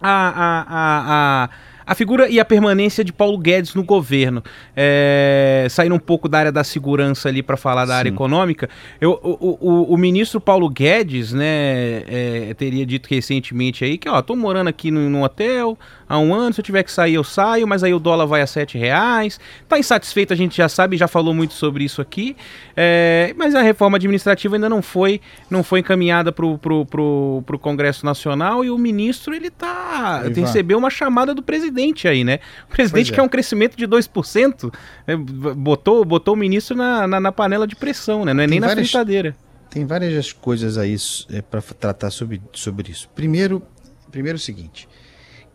a, 0.00 0.10
a, 0.10 0.64
a, 0.66 1.44
a 1.44 1.50
a 1.86 1.94
figura 1.94 2.28
e 2.28 2.40
a 2.40 2.44
permanência 2.44 3.04
de 3.04 3.12
Paulo 3.12 3.38
Guedes 3.38 3.74
no 3.74 3.82
governo. 3.82 4.42
É, 4.76 5.66
saindo 5.70 5.94
um 5.94 5.98
pouco 5.98 6.28
da 6.28 6.38
área 6.38 6.52
da 6.52 6.64
segurança 6.64 7.28
ali 7.28 7.42
para 7.42 7.56
falar 7.56 7.84
da 7.84 7.92
Sim. 7.94 7.98
área 7.98 8.08
econômica, 8.08 8.68
eu, 9.00 9.18
o, 9.22 9.58
o, 9.60 9.94
o, 9.94 9.96
ministro 9.96 10.40
Paulo 10.40 10.68
Guedes, 10.68 11.32
né, 11.32 12.02
é, 12.06 12.54
teria 12.56 12.86
dito 12.86 13.08
recentemente 13.08 13.84
aí 13.84 13.98
que, 13.98 14.08
ó, 14.08 14.20
tô 14.22 14.34
morando 14.34 14.68
aqui 14.68 14.90
no, 14.90 15.10
no 15.10 15.22
hotel, 15.22 15.78
há 16.08 16.18
um 16.18 16.34
ano, 16.34 16.54
se 16.54 16.60
eu 16.60 16.64
tiver 16.64 16.82
que 16.82 16.92
sair, 16.92 17.14
eu 17.14 17.24
saio, 17.24 17.66
mas 17.66 17.84
aí 17.84 17.92
o 17.92 17.98
dólar 17.98 18.26
vai 18.26 18.42
a 18.42 18.46
sete 18.46 18.78
reais. 18.78 19.38
Tá 19.68 19.78
insatisfeito, 19.78 20.32
a 20.32 20.36
gente 20.36 20.56
já 20.56 20.68
sabe, 20.68 20.96
já 20.96 21.08
falou 21.08 21.34
muito 21.34 21.54
sobre 21.54 21.84
isso 21.84 22.00
aqui. 22.00 22.36
É, 22.76 23.34
mas 23.36 23.54
a 23.54 23.62
reforma 23.62 23.96
administrativa 23.96 24.56
ainda 24.56 24.68
não 24.68 24.82
foi, 24.82 25.20
não 25.50 25.62
foi 25.62 25.80
encaminhada 25.80 26.32
pro, 26.32 26.58
pro, 26.58 26.84
pro, 26.86 27.42
pro 27.46 27.58
Congresso 27.58 28.04
Nacional 28.04 28.64
e 28.64 28.70
o 28.70 28.78
ministro, 28.78 29.34
ele 29.34 29.50
tá. 29.50 30.22
Ele 30.24 30.40
recebeu 30.40 30.78
uma 30.78 30.90
chamada 30.90 31.34
do 31.34 31.42
presidente 31.42 31.73
aí, 32.08 32.24
né? 32.24 32.38
O 32.68 32.72
presidente 32.72 33.12
é. 33.12 33.14
quer 33.14 33.22
um 33.22 33.28
crescimento 33.28 33.76
de 33.76 33.86
2%, 33.86 34.72
é, 35.06 35.16
botou, 35.16 36.04
botou 36.04 36.34
o 36.34 36.36
ministro 36.36 36.76
na, 36.76 37.06
na, 37.06 37.20
na, 37.20 37.32
panela 37.32 37.66
de 37.66 37.76
pressão, 37.76 38.24
né? 38.24 38.32
Não 38.32 38.42
é 38.42 38.46
tem 38.46 38.60
nem 38.60 38.60
várias, 38.60 38.78
na 38.78 38.84
fritadeira. 38.84 39.36
Tem 39.70 39.84
várias 39.84 40.32
coisas 40.32 40.78
aí 40.78 40.96
é, 41.30 41.42
para 41.42 41.60
tratar 41.60 42.10
sobre, 42.10 42.40
sobre 42.52 42.90
isso. 42.90 43.08
Primeiro, 43.14 43.62
primeiro 44.10 44.36
o 44.36 44.40
seguinte 44.40 44.88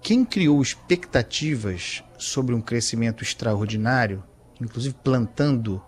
quem 0.01 0.23
criou 0.23 0.62
expectativas 0.62 2.03
sobre 2.17 2.55
um 2.55 2.62
crescimento 2.62 3.23
extraordinário, 3.23 4.23
inclusive 4.60 4.95
plantando 5.03 5.82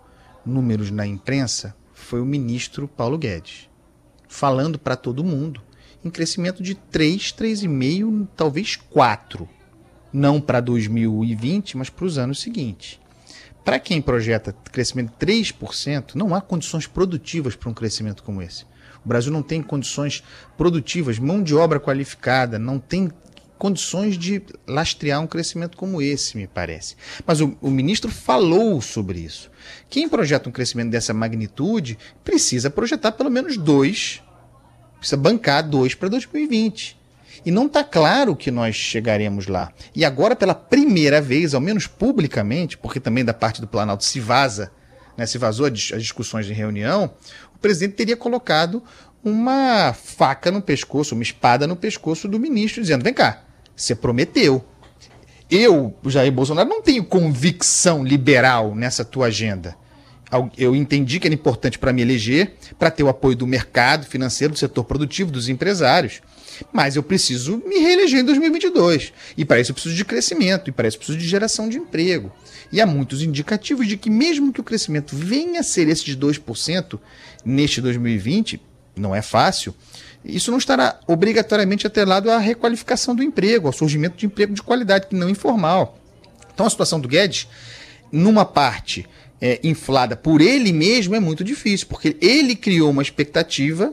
números 0.44 0.90
na 0.90 1.06
imprensa, 1.06 1.74
foi 1.92 2.20
o 2.20 2.26
ministro 2.26 2.86
Paulo 2.86 3.16
Guedes, 3.16 3.68
falando 4.28 4.78
para 4.78 4.96
todo 4.96 5.24
mundo 5.24 5.62
em 6.04 6.10
crescimento 6.10 6.62
de 6.62 6.74
3, 6.74 7.32
3,5, 7.32 8.28
talvez 8.36 8.76
4. 8.76 9.48
Não 10.12 10.40
para 10.40 10.60
2020, 10.60 11.76
mas 11.76 11.88
para 11.88 12.04
os 12.04 12.18
anos 12.18 12.40
seguintes. 12.40 13.00
Para 13.64 13.78
quem 13.78 14.02
projeta 14.02 14.54
crescimento 14.72 15.12
de 15.18 15.26
3%, 15.26 16.14
não 16.14 16.34
há 16.34 16.40
condições 16.40 16.86
produtivas 16.86 17.54
para 17.54 17.70
um 17.70 17.74
crescimento 17.74 18.22
como 18.22 18.42
esse. 18.42 18.64
O 19.04 19.08
Brasil 19.08 19.32
não 19.32 19.42
tem 19.42 19.62
condições 19.62 20.22
produtivas, 20.56 21.18
mão 21.18 21.42
de 21.42 21.54
obra 21.54 21.78
qualificada, 21.78 22.58
não 22.58 22.78
tem 22.78 23.10
condições 23.62 24.18
de 24.18 24.42
lastrear 24.66 25.20
um 25.20 25.26
crescimento 25.28 25.76
como 25.76 26.02
esse, 26.02 26.36
me 26.36 26.48
parece. 26.48 26.96
Mas 27.24 27.40
o, 27.40 27.56
o 27.60 27.70
ministro 27.70 28.10
falou 28.10 28.80
sobre 28.80 29.20
isso. 29.20 29.48
Quem 29.88 30.08
projeta 30.08 30.48
um 30.48 30.52
crescimento 30.52 30.90
dessa 30.90 31.14
magnitude 31.14 31.96
precisa 32.24 32.68
projetar 32.68 33.12
pelo 33.12 33.30
menos 33.30 33.56
dois, 33.56 34.20
precisa 34.98 35.16
bancar 35.16 35.68
dois 35.68 35.94
para 35.94 36.08
2020. 36.08 37.00
E 37.44 37.50
não 37.50 37.66
está 37.66 37.82
claro 37.82 38.36
que 38.36 38.50
nós 38.50 38.74
chegaremos 38.76 39.46
lá. 39.46 39.72
E 39.94 40.04
agora, 40.04 40.36
pela 40.36 40.54
primeira 40.54 41.20
vez, 41.20 41.54
ao 41.54 41.60
menos 41.60 41.86
publicamente, 41.86 42.78
porque 42.78 43.00
também 43.00 43.24
da 43.24 43.34
parte 43.34 43.60
do 43.60 43.66
Planalto 43.66 44.04
se 44.04 44.20
vaza, 44.20 44.70
né, 45.16 45.26
se 45.26 45.38
vazou 45.38 45.66
as 45.66 45.72
discussões 45.72 46.46
de 46.46 46.52
reunião, 46.52 47.14
o 47.54 47.58
presidente 47.58 47.94
teria 47.94 48.16
colocado 48.16 48.82
uma 49.24 49.92
faca 49.92 50.50
no 50.50 50.60
pescoço, 50.60 51.14
uma 51.14 51.22
espada 51.22 51.66
no 51.66 51.76
pescoço 51.76 52.28
do 52.28 52.38
ministro, 52.38 52.82
dizendo: 52.82 53.04
vem 53.04 53.14
cá, 53.14 53.44
você 53.74 53.94
prometeu. 53.94 54.64
Eu, 55.50 55.94
Jair 56.06 56.32
Bolsonaro, 56.32 56.68
não 56.68 56.80
tenho 56.80 57.04
convicção 57.04 58.02
liberal 58.02 58.74
nessa 58.74 59.04
tua 59.04 59.26
agenda. 59.26 59.76
Eu 60.56 60.74
entendi 60.74 61.20
que 61.20 61.26
era 61.26 61.34
importante 61.34 61.78
para 61.78 61.92
me 61.92 62.00
eleger, 62.00 62.54
para 62.78 62.90
ter 62.90 63.02
o 63.02 63.08
apoio 63.08 63.36
do 63.36 63.46
mercado 63.46 64.06
financeiro, 64.06 64.54
do 64.54 64.58
setor 64.58 64.84
produtivo, 64.84 65.30
dos 65.30 65.48
empresários. 65.48 66.22
Mas 66.72 66.96
eu 66.96 67.02
preciso 67.02 67.62
me 67.66 67.78
reeleger 67.78 68.20
em 68.20 68.24
2022. 68.24 69.12
E 69.36 69.44
para 69.44 69.60
isso 69.60 69.72
eu 69.72 69.74
preciso 69.74 69.94
de 69.94 70.04
crescimento, 70.04 70.68
e 70.68 70.72
para 70.72 70.88
isso 70.88 70.96
eu 70.96 71.00
preciso 71.00 71.18
de 71.18 71.28
geração 71.28 71.68
de 71.68 71.76
emprego. 71.76 72.32
E 72.70 72.80
há 72.80 72.86
muitos 72.86 73.22
indicativos 73.22 73.86
de 73.86 73.96
que, 73.98 74.08
mesmo 74.08 74.52
que 74.52 74.60
o 74.60 74.64
crescimento 74.64 75.14
venha 75.14 75.60
a 75.60 75.62
ser 75.62 75.88
esse 75.88 76.04
de 76.04 76.16
2% 76.16 76.98
neste 77.44 77.80
2020, 77.80 78.60
não 78.96 79.14
é 79.14 79.20
fácil, 79.20 79.74
isso 80.24 80.50
não 80.50 80.58
estará 80.58 80.98
obrigatoriamente 81.06 81.86
atrelado 81.86 82.30
à 82.30 82.38
requalificação 82.38 83.14
do 83.14 83.22
emprego, 83.22 83.66
ao 83.66 83.72
surgimento 83.72 84.16
de 84.16 84.26
emprego 84.26 84.54
de 84.54 84.62
qualidade, 84.62 85.08
que 85.08 85.16
não 85.16 85.28
informal. 85.28 85.98
Então 86.54 86.64
a 86.64 86.70
situação 86.70 87.00
do 87.00 87.08
Guedes, 87.08 87.48
numa 88.10 88.44
parte 88.44 89.06
é, 89.42 89.58
inflada 89.64 90.16
por 90.16 90.40
ele 90.40 90.72
mesmo, 90.72 91.16
é 91.16 91.20
muito 91.20 91.42
difícil, 91.42 91.88
porque 91.88 92.16
ele 92.20 92.54
criou 92.54 92.92
uma 92.92 93.02
expectativa, 93.02 93.92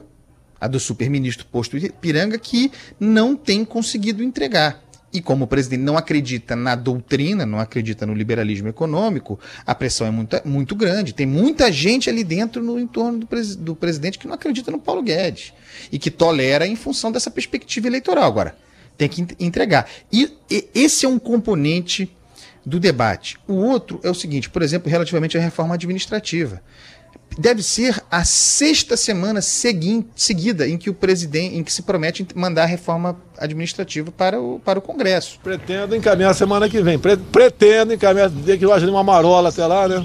a 0.62 0.68
do 0.68 0.80
super-ministro 0.80 1.48
posto 1.48 1.76
Piranga, 2.00 2.38
que 2.38 2.72
não 3.00 3.36
tem 3.36 3.66
conseguido 3.66 4.24
entregar. 4.24 4.80
E 5.12 5.20
como 5.20 5.46
o 5.46 5.48
presidente 5.48 5.82
não 5.82 5.98
acredita 5.98 6.56
na 6.56 6.76
doutrina, 6.76 7.48
não 7.48 7.60
acredita 7.60 8.06
no 8.06 8.14
liberalismo 8.14 8.68
econômico, 8.68 9.40
a 9.66 9.74
pressão 9.74 10.06
é 10.06 10.12
muito, 10.12 10.40
muito 10.46 10.76
grande. 10.76 11.16
Tem 11.16 11.26
muita 11.26 11.72
gente 11.72 12.12
ali 12.12 12.24
dentro 12.24 12.62
no 12.62 12.80
entorno 12.80 13.18
do, 13.18 13.26
pres, 13.26 13.56
do 13.56 13.76
presidente 13.76 14.20
que 14.20 14.28
não 14.28 14.36
acredita 14.36 14.70
no 14.70 14.78
Paulo 14.78 15.02
Guedes 15.02 15.52
e 15.92 15.98
que 15.98 16.12
tolera 16.12 16.68
em 16.68 16.76
função 16.76 17.12
dessa 17.12 17.32
perspectiva 17.32 17.88
eleitoral. 17.88 18.26
Agora, 18.26 18.56
tem 18.96 19.10
que 19.10 19.26
entregar. 19.40 19.90
E, 20.14 20.32
e 20.52 20.68
esse 20.76 21.08
é 21.08 21.10
um 21.10 21.18
componente 21.18 22.16
do 22.70 22.80
debate. 22.80 23.38
O 23.48 23.56
outro 23.56 24.00
é 24.04 24.10
o 24.10 24.14
seguinte, 24.14 24.50
por 24.50 24.62
exemplo, 24.62 24.90
relativamente 24.90 25.38
à 25.38 25.42
reforma 25.42 25.74
administrativa. 25.74 26.62
deve 27.38 27.64
ser 27.64 28.02
a 28.12 28.24
sexta 28.24 28.98
semana 28.98 29.42
segui 29.42 30.06
seguida 30.16 30.68
em 30.68 30.78
que 30.78 30.90
o 30.90 30.94
presidente, 30.94 31.56
em 31.56 31.64
que 31.64 31.72
se 31.72 31.82
promete 31.82 32.26
mandar 32.36 32.64
a 32.64 32.66
reforma 32.66 33.18
administrativa 33.38 34.12
para 34.12 34.40
o, 34.40 34.60
para 34.60 34.80
o 34.80 34.82
Congresso. 34.82 35.40
Pretendo 35.42 35.96
encaminhar 35.96 36.34
semana 36.36 36.70
que 36.70 36.82
vem. 36.82 37.00
Pre 37.00 37.18
pretendo 37.18 37.94
encaminhar, 37.94 38.30
dizer 38.30 38.58
que 38.58 38.66
eu 38.66 38.74
acho 38.74 38.90
uma 38.90 39.04
marola 39.04 39.50
até 39.50 39.66
lá, 39.66 39.88
né? 39.88 40.04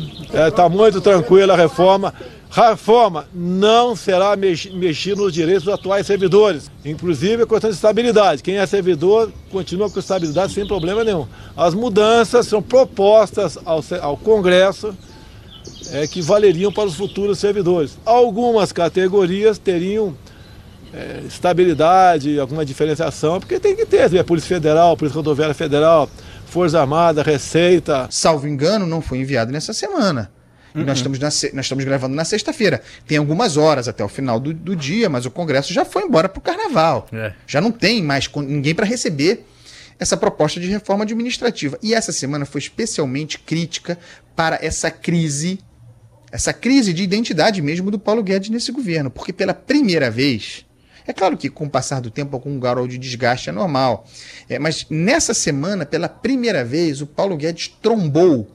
Está 0.48 0.68
muito 0.68 1.00
tranquila 1.00 1.55
a 1.55 1.57
reforma. 1.57 2.14
Reforma 2.55 3.27
não 3.35 3.97
será 3.97 4.37
mex 4.37 4.67
mexida 4.67 5.21
nos 5.21 5.33
direitos 5.33 5.64
dos 5.64 5.75
atuais 5.75 6.07
servidores, 6.07 6.71
inclusive 6.85 7.43
a 7.43 7.47
questão 7.49 7.69
de 7.69 7.75
estabilidade. 7.75 8.45
Quem 8.45 8.59
é 8.59 8.64
servidor 8.64 9.33
continua 9.51 9.90
com 9.90 9.99
estabilidade 9.99 10.53
sem 10.53 10.64
problema 10.64 11.03
nenhum. 11.03 11.27
As 11.57 11.75
mudanças 11.75 12.47
são 12.47 12.62
propostas 12.62 13.59
ao, 13.64 13.83
ao 14.01 14.17
Congresso 14.17 14.97
é, 15.90 16.07
que 16.07 16.23
valeriam 16.23 16.73
para 16.73 16.85
os 16.85 16.95
futuros 16.95 17.40
servidores. 17.40 17.99
Algumas 18.07 18.71
categorias 18.71 19.59
teriam 19.59 20.17
é, 20.93 21.23
estabilidade, 21.27 22.38
alguma 22.38 22.64
diferenciação, 22.64 23.40
porque 23.40 23.59
tem 23.59 23.75
que 23.75 23.85
ter, 23.85 24.14
é 24.14 24.23
Polícia 24.23 24.55
Federal, 24.55 24.97
Polícia 24.97 25.17
Rodoviária 25.17 25.57
Federal, 25.57 26.09
Força 26.47 26.81
Armada, 26.81 27.21
Receita. 27.21 28.07
Salvo 28.12 28.47
engano, 28.47 28.87
não 28.87 29.03
foi 29.03 29.19
enviado 29.19 29.51
nessa 29.51 29.73
semana. 29.73 30.31
E 30.75 30.83
nós, 30.83 30.99
estamos 30.99 31.21
na, 31.21 31.27
nós 31.29 31.65
estamos 31.67 31.85
gravando 31.85 32.17
na 32.17 32.25
sexta-feira. 32.25 32.83
Tem 33.07 33.17
algumas 33.17 33.57
horas 33.57 33.87
até 33.87 34.05
o 34.05 34.09
final 34.09 34.41
do, 34.41 34.53
do, 34.53 34.75
dia, 34.75 35.09
mas 35.09 35.25
o 35.25 35.31
Congresso 35.31 35.73
já 35.73 35.85
foi 35.85 36.03
embora 36.03 36.29
para 36.29 36.41
o 36.41 36.43
carnaval. 36.43 37.07
É. 37.13 37.33
Já 37.47 37.61
não 37.61 37.71
tem 37.71 38.03
mais 38.03 38.29
ninguém 38.35 38.75
para 38.75 38.85
receber 38.85 39.45
essa 40.01 40.17
proposta 40.17 40.59
de 40.59 40.67
reforma 40.67 41.05
administrativa. 41.05 41.79
E 41.81 41.95
essa 41.95 42.11
semana 42.11 42.45
foi 42.45 42.61
especialmente 42.61 43.39
crítica 43.39 43.97
para 44.35 44.59
essa 44.61 44.91
crise, 44.91 45.61
essa 46.33 46.53
crise 46.53 46.93
de 46.93 47.05
identidade 47.05 47.63
mesmo 47.63 47.89
do 47.89 47.99
Paulo 47.99 48.23
Guedes 48.25 48.51
nesse 48.51 48.73
governo. 48.73 49.11
Porque 49.11 49.33
pela 49.33 49.55
primeira 49.55 50.11
vez. 50.11 50.67
É 51.07 51.13
claro 51.13 51.37
que 51.37 51.51
com 51.51 51.67
o 51.67 51.71
passar 51.71 52.01
do 52.01 52.11
tempo, 52.11 52.35
algum 52.35 52.59
grau 52.59 52.89
de 52.89 52.99
desgaste 52.99 53.49
é 53.49 53.53
normal. 53.53 54.09
É, 54.49 54.59
mas 54.59 54.87
nessa 54.91 55.35
semana, 55.35 55.87
pela 55.87 56.09
primeira 56.09 56.65
vez, 56.65 57.01
o 57.01 57.07
Paulo 57.07 57.37
Guedes 57.37 57.69
trombou, 57.81 58.51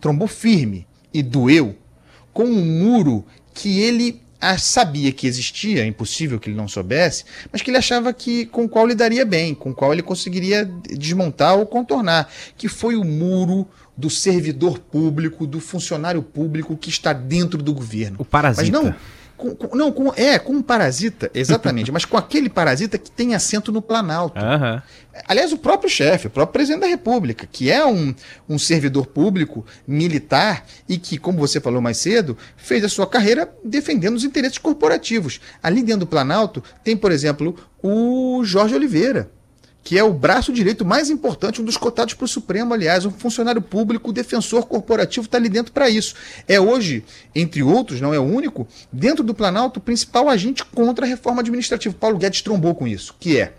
trombou 0.00 0.26
firme 0.26 0.88
e 1.12 1.22
doeu 1.22 1.76
com 2.32 2.44
um 2.44 2.64
muro 2.64 3.24
que 3.54 3.80
ele 3.80 4.22
sabia 4.58 5.12
que 5.12 5.26
existia, 5.26 5.82
é 5.82 5.86
impossível 5.86 6.40
que 6.40 6.48
ele 6.48 6.56
não 6.56 6.66
soubesse, 6.66 7.24
mas 7.52 7.60
que 7.60 7.70
ele 7.70 7.76
achava 7.76 8.12
que 8.12 8.46
com 8.46 8.64
o 8.64 8.68
qual 8.68 8.86
lidaria 8.86 9.24
bem, 9.24 9.54
com 9.54 9.70
o 9.70 9.74
qual 9.74 9.92
ele 9.92 10.02
conseguiria 10.02 10.64
desmontar 10.88 11.58
ou 11.58 11.66
contornar, 11.66 12.30
que 12.56 12.66
foi 12.66 12.96
o 12.96 13.04
muro 13.04 13.68
do 13.94 14.08
servidor 14.08 14.78
público, 14.78 15.46
do 15.46 15.60
funcionário 15.60 16.22
público 16.22 16.74
que 16.74 16.88
está 16.88 17.12
dentro 17.12 17.62
do 17.62 17.74
governo. 17.74 18.16
O 18.18 18.24
parasita. 18.24 18.62
Mas 18.62 18.70
não 18.70 18.94
com, 19.40 19.54
com, 19.54 19.76
não, 19.76 19.90
com, 19.90 20.12
é, 20.14 20.38
com 20.38 20.52
um 20.52 20.62
parasita, 20.62 21.30
exatamente, 21.32 21.90
mas 21.92 22.04
com 22.04 22.16
aquele 22.16 22.50
parasita 22.50 22.98
que 22.98 23.10
tem 23.10 23.34
assento 23.34 23.72
no 23.72 23.80
Planalto. 23.80 24.38
Uhum. 24.38 24.80
Aliás, 25.26 25.52
o 25.52 25.58
próprio 25.58 25.90
chefe, 25.90 26.26
o 26.26 26.30
próprio 26.30 26.52
presidente 26.52 26.82
da 26.82 26.86
República, 26.86 27.48
que 27.50 27.70
é 27.70 27.84
um, 27.84 28.14
um 28.48 28.58
servidor 28.58 29.06
público 29.06 29.64
militar 29.86 30.64
e 30.88 30.98
que, 30.98 31.18
como 31.18 31.38
você 31.38 31.60
falou 31.60 31.80
mais 31.80 31.96
cedo, 31.96 32.36
fez 32.56 32.84
a 32.84 32.88
sua 32.88 33.06
carreira 33.06 33.50
defendendo 33.64 34.16
os 34.16 34.24
interesses 34.24 34.58
corporativos. 34.58 35.40
Ali 35.62 35.82
dentro 35.82 36.00
do 36.00 36.06
Planalto 36.06 36.62
tem, 36.84 36.96
por 36.96 37.10
exemplo, 37.10 37.56
o 37.82 38.42
Jorge 38.44 38.74
Oliveira 38.74 39.30
que 39.82 39.98
é 39.98 40.04
o 40.04 40.12
braço 40.12 40.52
direito 40.52 40.84
mais 40.84 41.10
importante, 41.10 41.60
um 41.60 41.64
dos 41.64 41.76
cotados 41.76 42.14
para 42.14 42.24
o 42.24 42.28
Supremo, 42.28 42.74
aliás, 42.74 43.04
um 43.04 43.10
funcionário 43.10 43.62
público, 43.62 44.12
defensor 44.12 44.66
corporativo, 44.66 45.26
está 45.26 45.38
ali 45.38 45.48
dentro 45.48 45.72
para 45.72 45.88
isso. 45.88 46.14
É 46.46 46.60
hoje, 46.60 47.04
entre 47.34 47.62
outros, 47.62 48.00
não 48.00 48.12
é 48.12 48.18
o 48.18 48.24
único, 48.24 48.68
dentro 48.92 49.24
do 49.24 49.34
Planalto, 49.34 49.80
o 49.80 49.82
principal 49.82 50.28
agente 50.28 50.64
contra 50.64 51.06
a 51.06 51.08
reforma 51.08 51.40
administrativa. 51.40 51.94
Paulo 51.98 52.18
Guedes 52.18 52.42
trombou 52.42 52.74
com 52.74 52.86
isso, 52.86 53.14
que 53.18 53.40
é 53.40 53.54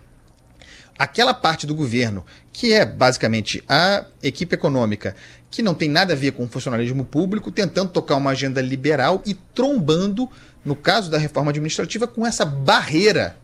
aquela 0.98 1.34
parte 1.34 1.66
do 1.66 1.74
governo 1.74 2.24
que 2.52 2.72
é 2.72 2.84
basicamente 2.84 3.64
a 3.68 4.04
equipe 4.22 4.54
econômica 4.54 5.16
que 5.50 5.62
não 5.62 5.74
tem 5.74 5.88
nada 5.88 6.14
a 6.14 6.16
ver 6.16 6.32
com 6.32 6.44
o 6.44 6.48
funcionalismo 6.48 7.04
público, 7.04 7.50
tentando 7.50 7.90
tocar 7.90 8.16
uma 8.16 8.30
agenda 8.30 8.62
liberal 8.62 9.22
e 9.26 9.34
trombando, 9.34 10.28
no 10.64 10.74
caso 10.74 11.10
da 11.10 11.18
reforma 11.18 11.50
administrativa, 11.50 12.06
com 12.06 12.26
essa 12.26 12.44
barreira 12.44 13.36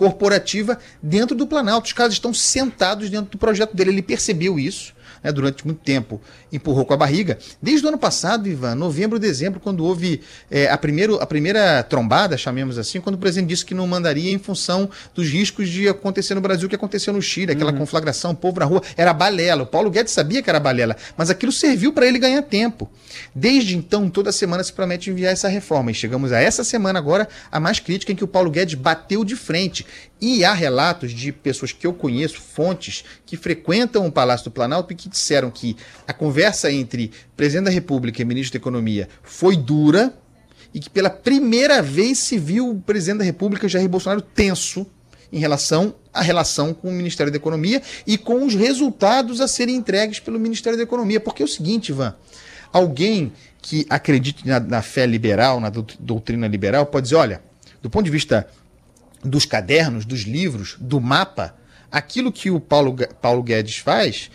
corporativa 0.00 0.78
dentro 1.02 1.36
do 1.36 1.46
Planalto. 1.46 1.86
Os 1.86 1.92
caras 1.92 2.14
estão 2.14 2.32
sentados 2.32 3.10
dentro 3.10 3.32
do 3.32 3.36
projeto 3.36 3.76
dele. 3.76 3.90
Ele 3.90 4.02
percebeu 4.02 4.58
isso 4.58 4.94
né, 5.22 5.32
durante 5.32 5.66
muito 5.66 5.80
tempo, 5.80 6.20
empurrou 6.52 6.84
com 6.84 6.94
a 6.94 6.96
barriga. 6.96 7.38
Desde 7.60 7.84
o 7.84 7.88
ano 7.88 7.98
passado, 7.98 8.48
Ivan, 8.48 8.74
novembro, 8.74 9.18
dezembro, 9.18 9.60
quando 9.60 9.84
houve 9.84 10.20
é, 10.50 10.68
a, 10.70 10.78
primeiro, 10.78 11.16
a 11.20 11.26
primeira 11.26 11.82
trombada, 11.82 12.36
chamemos 12.36 12.78
assim, 12.78 13.00
quando 13.00 13.16
o 13.16 13.18
presidente 13.18 13.48
disse 13.48 13.64
que 13.64 13.74
não 13.74 13.86
mandaria 13.86 14.32
em 14.32 14.38
função 14.38 14.88
dos 15.14 15.28
riscos 15.28 15.68
de 15.68 15.88
acontecer 15.88 16.34
no 16.34 16.40
Brasil 16.40 16.66
o 16.66 16.68
que 16.68 16.76
aconteceu 16.76 17.12
no 17.12 17.22
Chile, 17.22 17.52
aquela 17.52 17.72
uhum. 17.72 17.78
conflagração, 17.78 18.32
o 18.32 18.36
povo 18.36 18.60
na 18.60 18.66
rua, 18.66 18.82
era 18.96 19.12
balela. 19.12 19.62
O 19.62 19.66
Paulo 19.66 19.90
Guedes 19.90 20.12
sabia 20.12 20.42
que 20.42 20.50
era 20.50 20.60
balela, 20.60 20.96
mas 21.16 21.30
aquilo 21.30 21.52
serviu 21.52 21.92
para 21.92 22.06
ele 22.06 22.18
ganhar 22.18 22.42
tempo. 22.42 22.90
Desde 23.34 23.76
então, 23.76 24.08
toda 24.08 24.32
semana 24.32 24.62
se 24.62 24.72
promete 24.72 25.10
enviar 25.10 25.32
essa 25.32 25.48
reforma. 25.48 25.90
E 25.90 25.94
chegamos 25.94 26.32
a 26.32 26.40
essa 26.40 26.64
semana 26.64 26.98
agora, 26.98 27.28
a 27.50 27.60
mais 27.60 27.78
crítica, 27.78 28.12
em 28.12 28.16
que 28.16 28.24
o 28.24 28.28
Paulo 28.28 28.50
Guedes 28.50 28.74
bateu 28.74 29.24
de 29.24 29.36
frente. 29.36 29.86
E 30.20 30.44
há 30.44 30.52
relatos 30.52 31.12
de 31.12 31.32
pessoas 31.32 31.72
que 31.72 31.86
eu 31.86 31.94
conheço, 31.94 32.40
fontes, 32.40 33.04
que 33.24 33.36
frequentam 33.36 34.06
o 34.06 34.12
Palácio 34.12 34.44
do 34.44 34.50
Planalto 34.50 34.92
e 34.92 34.96
que 35.00 35.08
disseram 35.08 35.50
que 35.50 35.76
a 36.06 36.12
conversa 36.12 36.70
entre 36.70 37.10
presidente 37.36 37.66
da 37.66 37.70
República 37.70 38.20
e 38.20 38.24
ministro 38.24 38.58
da 38.58 38.62
Economia 38.62 39.08
foi 39.22 39.56
dura 39.56 40.14
e 40.72 40.78
que 40.78 40.90
pela 40.90 41.10
primeira 41.10 41.82
vez 41.82 42.18
se 42.18 42.38
viu 42.38 42.70
o 42.70 42.80
presidente 42.80 43.18
da 43.18 43.24
República, 43.24 43.68
Jair 43.68 43.88
Bolsonaro, 43.88 44.20
tenso 44.20 44.86
em 45.32 45.38
relação 45.38 45.94
à 46.12 46.22
relação 46.22 46.74
com 46.74 46.88
o 46.88 46.92
Ministério 46.92 47.32
da 47.32 47.36
Economia 47.36 47.82
e 48.06 48.18
com 48.18 48.44
os 48.44 48.54
resultados 48.54 49.40
a 49.40 49.48
serem 49.48 49.76
entregues 49.76 50.20
pelo 50.20 50.38
Ministério 50.38 50.76
da 50.76 50.82
Economia. 50.82 51.20
Porque 51.20 51.42
é 51.42 51.44
o 51.44 51.48
seguinte, 51.48 51.90
Ivan, 51.90 52.14
alguém 52.72 53.32
que 53.62 53.86
acredite 53.88 54.46
na, 54.46 54.58
na 54.58 54.82
fé 54.82 55.06
liberal, 55.06 55.60
na 55.60 55.70
doutrina 55.98 56.46
liberal, 56.46 56.86
pode 56.86 57.04
dizer, 57.04 57.16
olha, 57.16 57.42
do 57.82 57.88
ponto 57.88 58.04
de 58.04 58.10
vista 58.10 58.48
dos 59.24 59.44
cadernos, 59.44 60.04
dos 60.04 60.20
livros, 60.20 60.76
do 60.80 61.00
mapa, 61.00 61.54
aquilo 61.90 62.32
que 62.32 62.50
o 62.50 62.60
Paulo, 62.60 62.96
Paulo 63.20 63.42
Guedes 63.42 63.78
faz, 63.78 64.30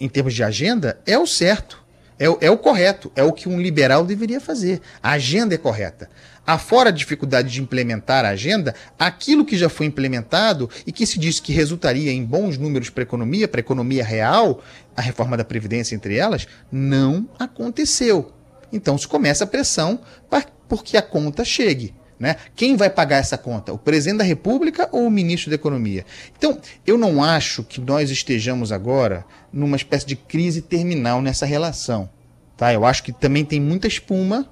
em 0.00 0.08
termos 0.08 0.34
de 0.34 0.42
agenda, 0.42 0.98
é 1.06 1.18
o 1.18 1.26
certo. 1.26 1.84
É 2.18 2.30
o, 2.30 2.38
é 2.40 2.50
o 2.50 2.56
correto, 2.56 3.12
é 3.14 3.22
o 3.22 3.32
que 3.32 3.46
um 3.46 3.60
liberal 3.60 4.04
deveria 4.04 4.40
fazer. 4.40 4.80
A 5.02 5.12
agenda 5.12 5.54
é 5.54 5.58
correta. 5.58 6.08
Afora 6.46 6.88
a 6.88 6.92
dificuldade 6.92 7.50
de 7.50 7.60
implementar 7.60 8.24
a 8.24 8.30
agenda, 8.30 8.74
aquilo 8.98 9.44
que 9.44 9.56
já 9.56 9.68
foi 9.68 9.84
implementado 9.84 10.70
e 10.86 10.92
que 10.92 11.04
se 11.04 11.18
disse 11.18 11.42
que 11.42 11.52
resultaria 11.52 12.10
em 12.10 12.24
bons 12.24 12.56
números 12.56 12.88
para 12.88 13.02
a 13.02 13.04
economia, 13.04 13.46
para 13.46 13.58
a 13.58 13.60
economia 13.60 14.02
real, 14.02 14.62
a 14.96 15.02
reforma 15.02 15.36
da 15.36 15.44
Previdência 15.44 15.94
entre 15.94 16.16
elas, 16.16 16.46
não 16.72 17.28
aconteceu. 17.38 18.32
Então 18.72 18.96
se 18.96 19.06
começa 19.06 19.44
a 19.44 19.46
pressão 19.46 20.00
para 20.30 20.46
porque 20.68 20.96
a 20.96 21.02
conta 21.02 21.44
chegue. 21.44 21.94
Né? 22.18 22.36
Quem 22.54 22.76
vai 22.76 22.88
pagar 22.88 23.18
essa 23.18 23.36
conta? 23.36 23.72
O 23.72 23.78
presidente 23.78 24.18
da 24.18 24.24
República 24.24 24.88
ou 24.90 25.06
o 25.06 25.10
ministro 25.10 25.50
da 25.50 25.56
Economia? 25.56 26.04
Então, 26.36 26.58
eu 26.86 26.96
não 26.96 27.22
acho 27.22 27.62
que 27.62 27.80
nós 27.80 28.10
estejamos 28.10 28.72
agora 28.72 29.24
numa 29.52 29.76
espécie 29.76 30.06
de 30.06 30.16
crise 30.16 30.62
terminal 30.62 31.20
nessa 31.20 31.44
relação. 31.44 32.08
Tá? 32.56 32.72
Eu 32.72 32.86
acho 32.86 33.02
que 33.02 33.12
também 33.12 33.44
tem 33.44 33.60
muita 33.60 33.86
espuma 33.86 34.48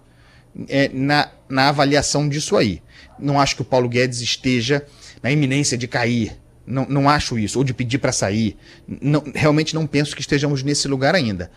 é, 0.68 0.90
na, 0.92 1.30
na 1.48 1.68
avaliação 1.68 2.28
disso 2.28 2.56
aí. 2.56 2.82
Não 3.18 3.40
acho 3.40 3.56
que 3.56 3.62
o 3.62 3.64
Paulo 3.64 3.88
Guedes 3.88 4.20
esteja 4.20 4.84
na 5.22 5.30
iminência 5.30 5.78
de 5.78 5.88
cair. 5.88 6.38
Não, 6.66 6.86
não 6.86 7.08
acho 7.08 7.38
isso, 7.38 7.58
ou 7.58 7.64
de 7.64 7.74
pedir 7.74 7.98
para 7.98 8.12
sair. 8.12 8.56
Não, 8.86 9.22
realmente 9.34 9.74
não 9.74 9.86
penso 9.86 10.14
que 10.14 10.20
estejamos 10.20 10.62
nesse 10.62 10.86
lugar 10.86 11.14
ainda. 11.14 11.50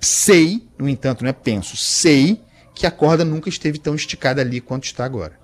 Sei, 0.00 0.66
no 0.78 0.88
entanto, 0.88 1.22
não 1.22 1.30
é 1.30 1.32
penso, 1.32 1.76
sei 1.76 2.40
que 2.80 2.86
a 2.86 2.90
corda 2.90 3.26
nunca 3.26 3.50
esteve 3.50 3.78
tão 3.78 3.94
esticada 3.94 4.40
ali 4.40 4.58
quanto 4.58 4.84
está 4.84 5.04
agora. 5.04 5.39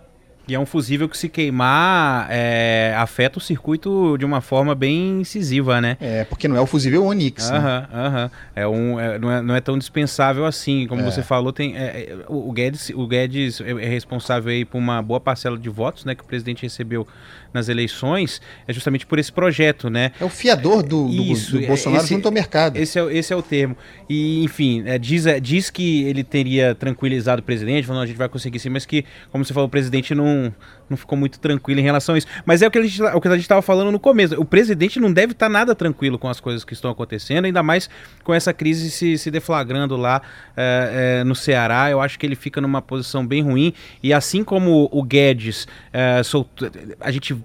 E 0.49 0.55
é 0.55 0.59
um 0.59 0.67
fusível 0.67 1.09
que 1.09 1.19
se 1.19 1.29
queimar 1.29 2.29
é, 2.31 2.95
afeta 2.97 3.39
o 3.39 3.41
circuito 3.41 4.17
de 4.17 4.25
uma 4.25 4.41
forma 4.41 4.77
bem 4.77 5.21
incisiva, 5.21 5.81
né? 5.81 5.97
É, 6.01 6.25
porque 6.25 6.47
não 6.47 6.57
é 6.57 6.61
o 6.61 6.67
fusível 6.67 7.05
Onix. 7.05 7.51
Aham, 7.51 7.81
né? 7.81 7.89
aham. 7.93 8.31
É 8.55 8.69
um, 8.69 9.01
é, 9.01 9.19
não, 9.19 9.33
é, 9.33 9.43
não 9.43 9.55
é 9.57 9.61
tão 9.61 9.77
dispensável 9.77 10.47
assim. 10.47 10.87
Como 10.87 11.01
é. 11.01 11.05
você 11.05 11.21
falou, 11.21 11.53
tem, 11.53 11.77
é, 11.77 11.81
é, 11.81 12.19
o, 12.29 12.53
Guedes, 12.53 12.91
o 12.91 13.07
Guedes 13.09 13.61
é, 13.61 13.71
é 13.71 13.89
responsável 13.89 14.53
aí 14.53 14.65
por 14.65 14.79
uma 14.79 15.03
boa 15.03 15.19
parcela 15.19 15.59
de 15.59 15.69
votos 15.69 16.05
né, 16.05 16.15
que 16.15 16.23
o 16.23 16.27
presidente 16.27 16.63
recebeu 16.63 17.07
nas 17.53 17.69
eleições, 17.69 18.41
é 18.69 18.73
justamente 18.73 19.07
por 19.07 19.19
esse 19.19 19.33
projeto, 19.33 19.89
né? 19.89 20.13
É 20.21 20.25
o 20.25 20.29
fiador 20.29 20.83
do, 20.83 21.07
do, 21.07 21.11
Isso, 21.11 21.59
do 21.59 21.67
Bolsonaro 21.67 22.05
esse, 22.05 22.13
junto 22.13 22.27
ao 22.27 22.33
mercado. 22.33 22.77
Esse 22.77 22.99
é, 22.99 23.17
esse 23.17 23.33
é 23.33 23.37
o 23.37 23.43
termo. 23.43 23.75
E, 24.09 24.45
enfim, 24.45 24.85
diz, 25.01 25.25
diz 25.41 25.71
que 25.71 26.05
ele 26.05 26.23
teria 26.23 26.75
tranquilizado 26.75 27.41
o 27.41 27.45
presidente, 27.45 27.87
falando, 27.87 28.03
a 28.03 28.07
gente 28.07 28.19
vai 28.19 28.29
conseguir 28.29 28.59
sim, 28.59 28.69
mas 28.69 28.85
que, 28.85 29.05
como 29.33 29.45
você 29.45 29.55
falou, 29.55 29.69
o 29.69 29.71
presidente 29.71 30.15
não 30.15 30.36
não, 30.37 30.55
não 30.91 30.97
ficou 30.97 31.17
muito 31.17 31.39
tranquilo 31.39 31.81
em 31.81 31.83
relação 31.83 32.15
a 32.15 32.19
isso. 32.19 32.27
Mas 32.45 32.63
é 32.63 32.67
o 32.67 32.71
que 32.71 32.79
a 32.79 32.83
gente 32.83 33.03
o 33.03 33.21
que 33.21 33.29
a 33.29 33.33
gente 33.33 33.43
estava 33.43 33.63
falando 33.63 33.91
no 33.91 33.99
começo. 33.99 34.41
O 34.41 34.45
presidente 34.45 35.01
não 35.01 35.13
deve 35.13 35.33
estar 35.33 35.49
nada 35.49 35.75
tranquilo 35.75 36.19
com 36.19 36.29
as 36.29 36.41
coisas 36.41 36.65
que 36.65 36.73
estão 36.73 36.91
acontecendo, 36.91 37.47
ainda 37.47 37.63
mais 37.63 37.89
com 38.23 38.33
essa 38.33 38.53
crise 38.53 38.91
se, 38.91 39.19
se 39.19 39.31
deflagrando 39.31 39.97
lá 39.97 40.23
é, 40.57 41.21
é, 41.21 41.25
no 41.25 41.35
Ceará. 41.35 41.91
Eu 41.91 42.01
acho 42.01 42.19
que 42.19 42.27
ele 42.27 42.37
fica 42.37 42.61
numa 42.61 42.83
posição 42.83 43.27
bem 43.27 43.43
ruim. 43.43 43.73
E 44.03 44.13
assim 44.13 44.45
como 44.45 44.89
o 44.93 45.03
Guedes 45.03 45.67
é, 45.93 46.23
soltou, 46.23 46.69
a 47.01 47.11
gente 47.11 47.37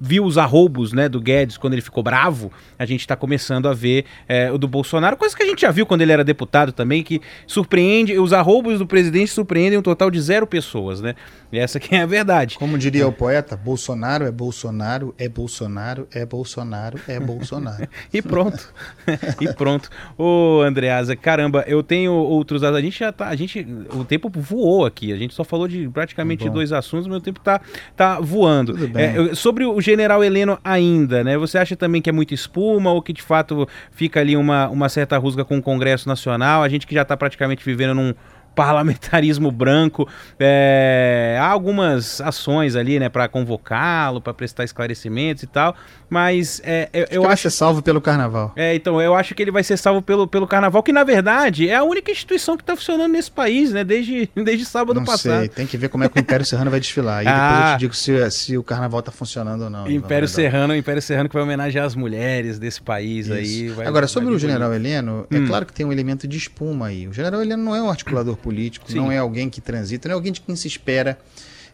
viu 0.00 0.24
os 0.24 0.38
arroubos 0.38 0.92
né, 0.92 1.08
do 1.08 1.20
Guedes 1.20 1.56
quando 1.56 1.72
ele 1.72 1.82
ficou 1.82 2.02
bravo, 2.02 2.52
a 2.78 2.84
gente 2.84 3.00
está 3.00 3.16
começando 3.16 3.68
a 3.68 3.74
ver 3.74 4.04
é, 4.28 4.50
o 4.50 4.58
do 4.58 4.68
Bolsonaro, 4.68 5.16
coisa 5.16 5.36
que 5.36 5.42
a 5.42 5.46
gente 5.46 5.62
já 5.62 5.70
viu 5.70 5.86
quando 5.86 6.02
ele 6.02 6.12
era 6.12 6.24
deputado 6.24 6.72
também, 6.72 7.02
que 7.02 7.20
surpreende, 7.46 8.18
os 8.18 8.32
arroubos 8.32 8.78
do 8.78 8.86
presidente 8.86 9.30
surpreendem 9.30 9.78
um 9.78 9.82
total 9.82 10.10
de 10.10 10.20
zero 10.20 10.46
pessoas, 10.46 11.00
né? 11.00 11.14
E 11.52 11.58
essa 11.58 11.78
que 11.78 11.94
é 11.94 12.02
a 12.02 12.06
verdade. 12.06 12.58
Como 12.58 12.76
diria 12.76 13.02
é. 13.02 13.06
o 13.06 13.12
poeta, 13.12 13.56
Bolsonaro 13.56 14.24
é 14.24 14.32
Bolsonaro, 14.32 15.14
é 15.18 15.28
Bolsonaro, 15.28 16.08
é 16.12 16.26
Bolsonaro, 16.26 17.00
é 17.06 17.20
Bolsonaro. 17.20 17.88
e 18.12 18.20
pronto. 18.20 18.74
e 19.40 19.52
pronto. 19.54 19.88
Ô, 20.18 20.60
Andreasa, 20.62 21.14
caramba, 21.14 21.64
eu 21.66 21.82
tenho 21.82 22.12
outros. 22.12 22.62
A 22.64 22.80
gente 22.80 22.98
já 22.98 23.12
tá. 23.12 23.28
A 23.28 23.36
gente. 23.36 23.66
O 23.94 24.04
tempo 24.04 24.30
voou 24.34 24.84
aqui. 24.84 25.12
A 25.12 25.16
gente 25.16 25.34
só 25.34 25.44
falou 25.44 25.68
de 25.68 25.88
praticamente 25.88 26.48
dois 26.50 26.72
assuntos, 26.72 27.06
mas 27.06 27.18
o 27.18 27.20
tempo 27.20 27.40
tá, 27.40 27.60
tá 27.96 28.20
voando. 28.20 28.72
Tudo 28.72 28.88
bem. 28.88 29.30
É, 29.30 29.34
sobre 29.34 29.64
o 29.64 29.80
general 29.86 30.22
Heleno 30.24 30.58
ainda, 30.64 31.22
né? 31.22 31.38
Você 31.38 31.58
acha 31.58 31.76
também 31.76 32.02
que 32.02 32.10
é 32.10 32.12
muita 32.12 32.34
espuma 32.34 32.90
ou 32.90 33.00
que 33.00 33.12
de 33.12 33.22
fato 33.22 33.68
fica 33.92 34.18
ali 34.20 34.36
uma, 34.36 34.68
uma 34.68 34.88
certa 34.88 35.16
rusga 35.16 35.44
com 35.44 35.58
o 35.58 35.62
Congresso 35.62 36.08
Nacional? 36.08 36.62
A 36.62 36.68
gente 36.68 36.86
que 36.86 36.94
já 36.94 37.02
está 37.02 37.16
praticamente 37.16 37.64
vivendo 37.64 37.94
num 37.94 38.14
parlamentarismo 38.56 39.52
branco. 39.52 40.08
É, 40.40 41.38
há 41.38 41.46
algumas 41.46 42.20
ações 42.22 42.74
ali, 42.74 42.98
né, 42.98 43.10
para 43.10 43.28
convocá-lo, 43.28 44.20
para 44.20 44.32
prestar 44.32 44.64
esclarecimentos 44.64 45.42
e 45.42 45.46
tal, 45.46 45.76
mas 46.08 46.60
é, 46.64 46.88
eu, 46.92 47.06
eu 47.10 47.20
acho. 47.22 47.28
Vai 47.28 47.36
ser 47.36 47.50
salvo 47.50 47.82
pelo 47.82 48.00
carnaval. 48.00 48.52
É, 48.56 48.74
então, 48.74 49.00
eu 49.00 49.14
acho 49.14 49.34
que 49.34 49.42
ele 49.42 49.50
vai 49.50 49.62
ser 49.62 49.76
salvo 49.76 50.00
pelo, 50.00 50.26
pelo 50.26 50.46
carnaval, 50.46 50.82
que 50.82 50.92
na 50.92 51.04
verdade 51.04 51.68
é 51.68 51.76
a 51.76 51.84
única 51.84 52.10
instituição 52.10 52.56
que 52.56 52.62
está 52.62 52.74
funcionando 52.74 53.12
nesse 53.12 53.30
país, 53.30 53.72
né, 53.72 53.84
desde, 53.84 54.28
desde 54.34 54.64
sábado 54.64 54.98
não 54.98 55.04
passado. 55.04 55.40
Sei, 55.40 55.48
tem 55.48 55.66
que 55.66 55.76
ver 55.76 55.90
como 55.90 56.04
é 56.04 56.08
que 56.08 56.18
o 56.18 56.20
Império 56.20 56.46
Serrano 56.46 56.70
vai 56.70 56.80
desfilar. 56.80 57.22
E 57.22 57.28
ah, 57.28 57.32
depois 57.32 57.60
eu 57.60 57.76
te 57.76 57.80
digo 57.80 57.94
se, 57.94 58.30
se 58.30 58.58
o 58.58 58.62
carnaval 58.62 59.00
está 59.00 59.12
funcionando 59.12 59.64
ou 59.64 59.70
não. 59.70 59.90
Império 59.90 60.26
Serrano, 60.26 60.74
Império 60.74 61.02
Serrano 61.02 61.28
que 61.28 61.34
vai 61.34 61.42
homenagear 61.42 61.84
as 61.84 61.94
mulheres 61.94 62.58
desse 62.58 62.80
país 62.80 63.26
Isso. 63.26 63.34
aí. 63.34 63.68
Vai, 63.68 63.86
Agora, 63.86 64.06
sobre 64.06 64.32
o 64.32 64.38
general 64.38 64.72
Heleno, 64.72 65.26
é 65.30 65.36
hum. 65.36 65.46
claro 65.46 65.66
que 65.66 65.74
tem 65.74 65.84
um 65.84 65.92
elemento 65.92 66.26
de 66.26 66.38
espuma 66.38 66.86
aí. 66.86 67.06
O 67.06 67.12
general 67.12 67.42
Heleno 67.42 67.62
não 67.62 67.76
é 67.76 67.82
um 67.82 67.90
articulador 67.90 68.34
político, 68.46 68.88
Sim. 68.88 68.98
não 68.98 69.10
é 69.10 69.18
alguém 69.18 69.50
que 69.50 69.60
transita, 69.60 70.08
não 70.08 70.12
é 70.12 70.16
alguém 70.16 70.30
de 70.30 70.40
quem 70.40 70.54
se 70.54 70.68
espera 70.68 71.18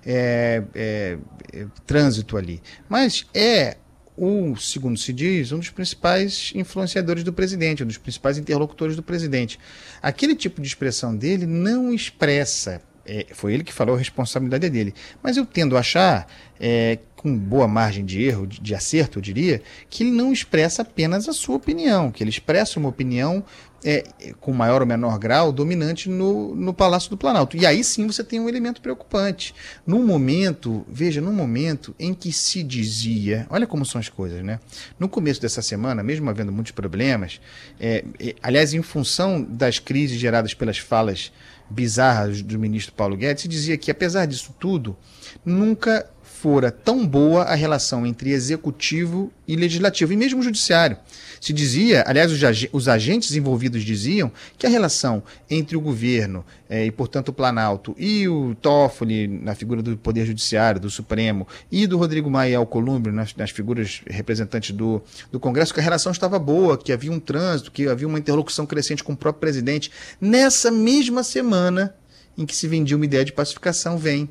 é, 0.07 0.63
é, 0.75 1.19
é, 1.53 1.67
trânsito 1.87 2.39
ali. 2.39 2.63
Mas 2.89 3.27
é 3.35 3.77
o, 4.17 4.57
segundo 4.57 4.99
se 4.99 5.13
diz, 5.13 5.53
um 5.53 5.59
dos 5.59 5.69
principais 5.69 6.51
influenciadores 6.55 7.23
do 7.23 7.31
presidente, 7.31 7.85
um 7.85 7.87
dos 7.87 7.99
principais 7.99 8.39
interlocutores 8.39 8.97
do 8.97 9.03
presidente. 9.03 9.59
Aquele 10.01 10.35
tipo 10.35 10.63
de 10.63 10.67
expressão 10.67 11.15
dele 11.15 11.45
não 11.45 11.93
expressa, 11.93 12.81
é, 13.07 13.27
foi 13.33 13.55
ele 13.55 13.65
que 13.65 13.73
falou, 13.73 13.95
a 13.95 13.99
responsabilidade 13.99 14.67
é 14.67 14.71
dele. 14.71 14.95
Mas 15.23 15.37
eu 15.37 15.45
tendo 15.45 15.77
a 15.77 15.81
achar, 15.81 16.27
é, 16.59 16.99
com 17.17 17.37
boa 17.37 17.69
margem 17.69 18.05
de 18.05 18.23
erro, 18.23 18.47
de, 18.47 18.61
de 18.61 18.75
acerto, 18.75 19.19
eu 19.19 19.23
diria, 19.23 19.63
que 19.89 20.03
ele 20.03 20.13
não 20.13 20.33
expressa 20.33 20.83
apenas 20.83 21.29
a 21.29 21.33
sua 21.33 21.57
opinião, 21.57 22.11
que 22.11 22.23
ele 22.23 22.31
expressa 22.31 22.79
uma 22.79 22.89
opinião 22.89 23.45
é, 23.85 24.05
com 24.41 24.53
maior 24.53 24.81
ou 24.81 24.87
menor 24.87 25.19
grau, 25.19 25.53
dominante 25.53 26.09
no, 26.09 26.55
no 26.55 26.73
Palácio 26.73 27.11
do 27.11 27.17
Planalto. 27.17 27.57
E 27.57 27.67
aí 27.67 27.83
sim 27.83 28.07
você 28.07 28.23
tem 28.23 28.41
um 28.41 28.49
elemento 28.49 28.81
preocupante. 28.81 29.55
Num 29.87 30.05
momento, 30.05 30.85
veja, 30.89 31.21
num 31.21 31.33
momento 31.33 31.95
em 31.99 32.15
que 32.15 32.33
se 32.33 32.63
dizia, 32.63 33.47
olha 33.51 33.67
como 33.67 33.85
são 33.85 34.01
as 34.01 34.09
coisas, 34.09 34.43
né? 34.43 34.61
No 34.99 35.09
começo 35.09 35.41
dessa 35.41 35.63
semana, 35.63 36.03
mesmo 36.03 36.31
havendo 36.31 36.53
muitos 36.53 36.73
problemas, 36.73 37.41
é, 37.81 38.05
é, 38.21 38.35
aliás, 38.43 38.73
em 38.73 38.83
função 38.83 39.43
das 39.43 39.79
crises 39.79 40.19
geradas 40.19 40.55
pelas 40.55 40.79
falas 40.79 41.33
bizarras 41.73 42.43
do 42.43 42.59
ministro 42.59 42.95
Paulo 42.95 43.17
Guedes, 43.17 43.43
se 43.43 43.49
dizia 43.49 43.77
que, 43.77 43.91
apesar 43.91 44.27
disso 44.27 44.55
tudo, 44.59 44.97
nunca 45.45 46.09
fora 46.43 46.73
tão 46.73 47.07
boa 47.07 47.45
a 47.45 47.55
relação 47.55 48.05
entre 48.05 48.33
executivo 48.33 49.33
e 49.47 49.55
legislativo, 49.55 50.13
e 50.13 50.17
mesmo 50.17 50.43
judiciário. 50.43 50.97
Se 51.41 51.53
dizia, 51.53 52.03
aliás, 52.05 52.33
os, 52.73 52.89
agentes 52.89 53.33
envolvidos 53.37 53.85
diziam 53.85 54.31
que 54.59 54.67
a 54.67 54.69
relação 54.69 55.23
entre 55.49 55.77
o 55.77 55.81
governo 55.81 56.45
é, 56.69 56.85
e, 56.85 56.91
portanto, 56.91 57.29
o 57.29 57.33
Planalto 57.33 57.95
e 57.97 58.27
o 58.29 58.57
Toffoli, 58.57 59.29
na 59.29 59.55
figura 59.55 59.83
do 59.83 59.97
Poder 59.97 60.27
Judiciário, 60.27 60.81
do 60.81 60.91
Supremo, 60.91 61.47
e 61.71 61.87
do 61.87 61.97
Rodrigo 61.97 62.29
Maia 62.29 62.59
Alcolumbre, 62.59 63.13
nas, 63.13 63.37
nas 63.37 63.51
figuras 63.51 64.03
representantes 64.09 64.75
do, 64.75 65.01
do 65.31 65.39
Congresso, 65.39 65.73
que 65.73 65.79
a 65.79 65.83
relação 65.83 66.11
estava 66.11 66.41
boa, 66.41 66.77
que 66.77 66.93
havia 66.93 67.13
um 67.13 67.21
trânsito, 67.21 67.71
que 67.71 67.87
havia 67.87 68.09
uma 68.09 68.19
interlocução 68.19 68.67
crescente 68.67 69.05
com 69.05 69.13
o 69.13 69.17
próprio 69.17 69.41
presidente. 69.41 69.93
Nessa 70.21 70.73
mesma 70.73 71.23
semana 71.23 71.95
em 72.37 72.45
que 72.45 72.57
se 72.57 72.67
vendia 72.67 72.97
uma 72.97 73.05
ideia 73.05 73.25
de 73.25 73.33
pacificação, 73.33 73.97
vem 73.97 74.29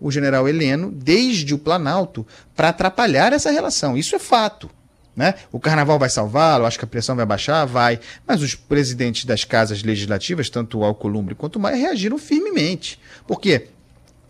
o 0.00 0.10
general 0.10 0.48
Heleno, 0.48 0.90
desde 0.90 1.52
o 1.54 1.58
Planalto, 1.58 2.26
para 2.56 2.70
atrapalhar 2.70 3.32
essa 3.32 3.50
relação. 3.50 3.96
Isso 3.96 4.14
é 4.16 4.18
fato. 4.18 4.70
Né? 5.14 5.34
O 5.52 5.60
carnaval 5.60 5.98
vai 5.98 6.08
salvá-lo, 6.08 6.64
acho 6.64 6.78
que 6.78 6.84
a 6.84 6.88
pressão 6.88 7.16
vai 7.16 7.26
baixar, 7.26 7.64
vai. 7.66 8.00
Mas 8.26 8.42
os 8.42 8.54
presidentes 8.54 9.24
das 9.24 9.44
casas 9.44 9.82
legislativas, 9.82 10.48
tanto 10.48 10.78
o 10.78 10.84
Alcolumbre 10.84 11.34
quanto 11.34 11.56
o 11.56 11.60
Maia, 11.60 11.76
reagiram 11.76 12.16
firmemente. 12.16 12.98
Por 13.26 13.40
quê? 13.40 13.68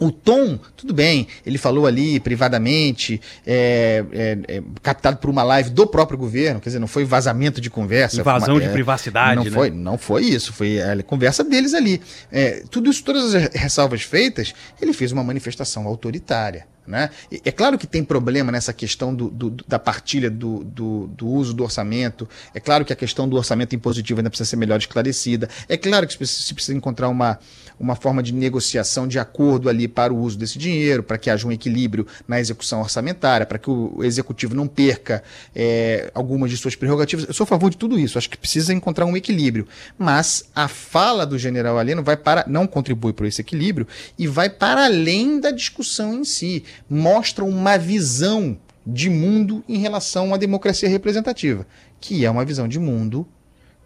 O 0.01 0.11
tom, 0.11 0.59
tudo 0.75 0.95
bem, 0.95 1.29
ele 1.45 1.59
falou 1.59 1.87
ali 1.87 2.19
privadamente, 2.19 3.21
é, 3.47 4.03
é, 4.13 4.39
é, 4.49 4.63
captado 4.83 5.19
por 5.19 5.29
uma 5.29 5.43
live 5.43 5.69
do 5.69 5.87
próprio 5.87 6.17
governo, 6.17 6.59
quer 6.59 6.71
dizer, 6.71 6.79
não 6.79 6.87
foi 6.89 7.05
vazamento 7.05 7.61
de 7.61 7.69
conversa. 7.69 8.19
Invasão 8.19 8.55
uma, 8.55 8.61
de 8.63 8.69
é, 8.69 8.73
privacidade, 8.73 9.37
não 9.37 9.45
né? 9.45 9.51
Foi, 9.51 9.71
não 9.71 9.99
foi 9.99 10.25
isso, 10.25 10.55
foi 10.55 10.81
a 10.81 11.03
conversa 11.03 11.45
deles 11.45 11.75
ali. 11.75 12.01
É, 12.33 12.65
tudo 12.71 12.91
isso, 12.91 13.05
todas 13.05 13.35
as 13.35 13.55
ressalvas 13.55 14.01
feitas, 14.01 14.55
ele 14.81 14.95
fez 14.95 15.13
uma 15.13 15.23
manifestação 15.23 15.87
autoritária. 15.87 16.67
Né? 16.91 17.09
É 17.45 17.53
claro 17.53 17.79
que 17.79 17.87
tem 17.87 18.03
problema 18.03 18.51
nessa 18.51 18.73
questão 18.73 19.15
do, 19.15 19.31
do, 19.31 19.51
da 19.69 19.79
partilha 19.79 20.29
do, 20.29 20.65
do, 20.65 21.29
uso 21.29 21.55
do 21.55 21.63
orçamento. 21.63 22.29
É 22.53 22.59
claro 22.59 22.85
que 22.85 22.93
a 22.93 22.97
questão 22.97 23.29
do 23.29 23.37
orçamento 23.37 23.77
impositivo 23.77 24.19
ainda 24.19 24.29
precisa 24.29 24.51
ser 24.51 24.57
melhor 24.57 24.79
esclarecida. 24.79 25.49
É 25.69 25.77
claro 25.77 26.05
que 26.05 26.13
se 26.27 26.53
precisa 26.53 26.77
encontrar 26.77 27.09
uma, 27.09 27.39
uma 27.79 27.95
forma 27.95 28.23
de 28.23 28.35
negociação 28.35 29.07
de 29.07 29.21
acordo 29.21 29.69
ali 29.69 29.87
para 29.87 30.13
o 30.13 30.19
uso 30.19 30.37
desse 30.37 30.59
dinheiro, 30.59 31.05
para 31.05 31.17
que 31.17 31.31
haja 31.31 31.47
um 31.47 31.53
equilíbrio 31.53 32.05
na 32.27 32.41
execução 32.41 32.81
orçamentária, 32.81 33.47
para 33.47 33.59
que 33.59 33.71
o 33.71 34.03
executivo 34.03 34.55
não 34.55 34.67
perca 34.67 35.23
é, 35.55 36.11
algumas 36.13 36.51
de 36.51 36.57
suas 36.57 36.75
prerrogativas. 36.75 37.25
Eu 37.29 37.33
sou 37.33 37.45
a 37.45 37.47
favor 37.47 37.71
de 37.71 37.77
tudo 37.77 37.97
isso. 37.97 38.19
Acho 38.19 38.29
que 38.29 38.37
precisa 38.37 38.75
encontrar 38.75 39.07
um 39.07 39.17
equilíbrio. 39.17 39.69
Mas 39.97 40.51
a 40.57 40.67
fala 40.67 41.25
do 41.25 41.39
general 41.39 41.79
Aleno 41.79 42.03
vai 42.03 42.17
para 42.17 42.45
não 42.49 42.67
contribui 42.67 43.13
para 43.13 43.29
esse 43.29 43.41
equilíbrio 43.41 43.87
e 44.19 44.27
vai 44.27 44.51
para 44.51 44.87
além 44.87 45.39
da 45.39 45.53
discussão 45.53 46.15
em 46.15 46.25
si 46.25 46.65
mostram 46.89 47.49
uma 47.49 47.77
visão 47.77 48.57
de 48.87 49.11
mundo 49.11 49.63
em 49.69 49.79
relação 49.79 50.33
à 50.35 50.37
democracia 50.37 50.89
representativa, 50.89 51.67
que 52.01 52.25
é 52.25 52.31
uma 52.31 52.45
visão 52.45 52.67
de 52.67 52.79
mundo 52.79 53.27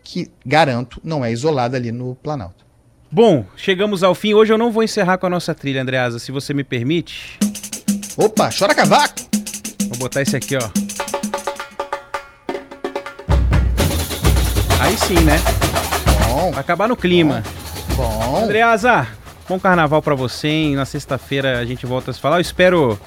que, 0.02 0.30
garanto, 0.44 1.00
não 1.02 1.24
é 1.24 1.32
isolada 1.32 1.76
ali 1.76 1.90
no 1.90 2.14
Planalto. 2.16 2.64
Bom, 3.10 3.44
chegamos 3.56 4.02
ao 4.02 4.14
fim. 4.14 4.34
Hoje 4.34 4.52
eu 4.52 4.58
não 4.58 4.72
vou 4.72 4.82
encerrar 4.82 5.18
com 5.18 5.26
a 5.26 5.30
nossa 5.30 5.54
trilha, 5.54 5.80
Andreasa, 5.80 6.18
se 6.18 6.32
você 6.32 6.52
me 6.52 6.64
permite. 6.64 7.38
Opa, 8.16 8.50
chora 8.56 8.74
cavaco! 8.74 9.14
Vou 9.88 9.98
botar 9.98 10.22
esse 10.22 10.36
aqui, 10.36 10.56
ó. 10.56 10.68
Aí 14.80 14.96
sim, 14.98 15.20
né? 15.20 15.38
Bom. 16.26 16.50
Vai 16.50 16.60
acabar 16.60 16.88
no 16.88 16.96
clima. 16.96 17.42
Bom. 17.96 18.02
bom. 18.02 18.36
Andreasa, 18.44 19.06
Bom 19.46 19.60
carnaval 19.60 20.00
para 20.00 20.14
você, 20.14 20.48
hein? 20.48 20.74
Na 20.74 20.86
sexta-feira 20.86 21.58
a 21.58 21.64
gente 21.66 21.84
volta 21.84 22.10
a 22.10 22.14
se 22.14 22.20
falar. 22.20 22.38
Eu 22.38 22.40
espero, 22.40 22.98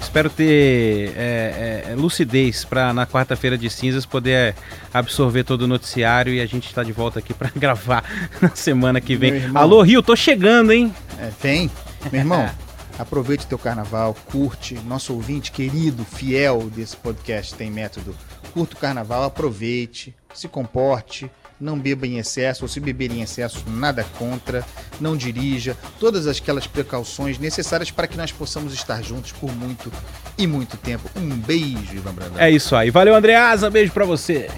espero 0.00 0.28
ter 0.28 1.12
é, 1.16 1.84
é, 1.90 1.94
lucidez 1.94 2.64
para 2.64 2.92
na 2.92 3.06
quarta-feira 3.06 3.56
de 3.56 3.70
cinzas 3.70 4.04
poder 4.04 4.56
absorver 4.92 5.44
todo 5.44 5.62
o 5.62 5.66
noticiário 5.68 6.34
e 6.34 6.40
a 6.40 6.46
gente 6.46 6.66
está 6.66 6.82
de 6.82 6.90
volta 6.90 7.20
aqui 7.20 7.32
para 7.34 7.50
gravar 7.54 8.02
na 8.42 8.50
semana 8.56 9.00
que 9.00 9.14
vem. 9.14 9.40
Alô, 9.54 9.80
Rio, 9.82 10.02
tô 10.02 10.16
chegando, 10.16 10.72
hein? 10.72 10.92
É, 11.16 11.30
vem. 11.40 11.70
Meu 12.10 12.22
irmão, 12.22 12.50
aproveite 12.98 13.46
teu 13.46 13.58
carnaval, 13.58 14.16
curte. 14.32 14.74
Nosso 14.84 15.14
ouvinte 15.14 15.52
querido, 15.52 16.04
fiel 16.04 16.68
desse 16.74 16.96
podcast 16.96 17.54
tem 17.54 17.70
método. 17.70 18.16
Curta 18.52 18.74
o 18.74 18.78
carnaval, 18.80 19.22
aproveite, 19.22 20.12
se 20.34 20.48
comporte 20.48 21.30
não 21.60 21.78
beba 21.78 22.06
em 22.06 22.18
excesso, 22.18 22.64
ou 22.64 22.68
se 22.68 22.80
beber 22.80 23.10
em 23.10 23.22
excesso, 23.22 23.64
nada 23.68 24.04
contra, 24.18 24.64
não 25.00 25.16
dirija, 25.16 25.76
todas 25.98 26.26
aquelas 26.26 26.66
precauções 26.66 27.38
necessárias 27.38 27.90
para 27.90 28.06
que 28.06 28.16
nós 28.16 28.32
possamos 28.32 28.72
estar 28.72 29.02
juntos 29.02 29.32
por 29.32 29.54
muito 29.54 29.92
e 30.36 30.46
muito 30.46 30.76
tempo. 30.76 31.08
Um 31.16 31.28
beijo, 31.36 31.94
Ivan 31.94 32.14
Brandão. 32.14 32.40
É 32.40 32.50
isso 32.50 32.74
aí. 32.76 32.90
Valeu, 32.90 33.14
Andreasa. 33.14 33.70
Beijo 33.70 33.92
para 33.92 34.04
você. 34.04 34.48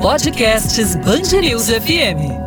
Podcasts 0.00 0.96
News 0.96 1.68
FM. 1.68 2.39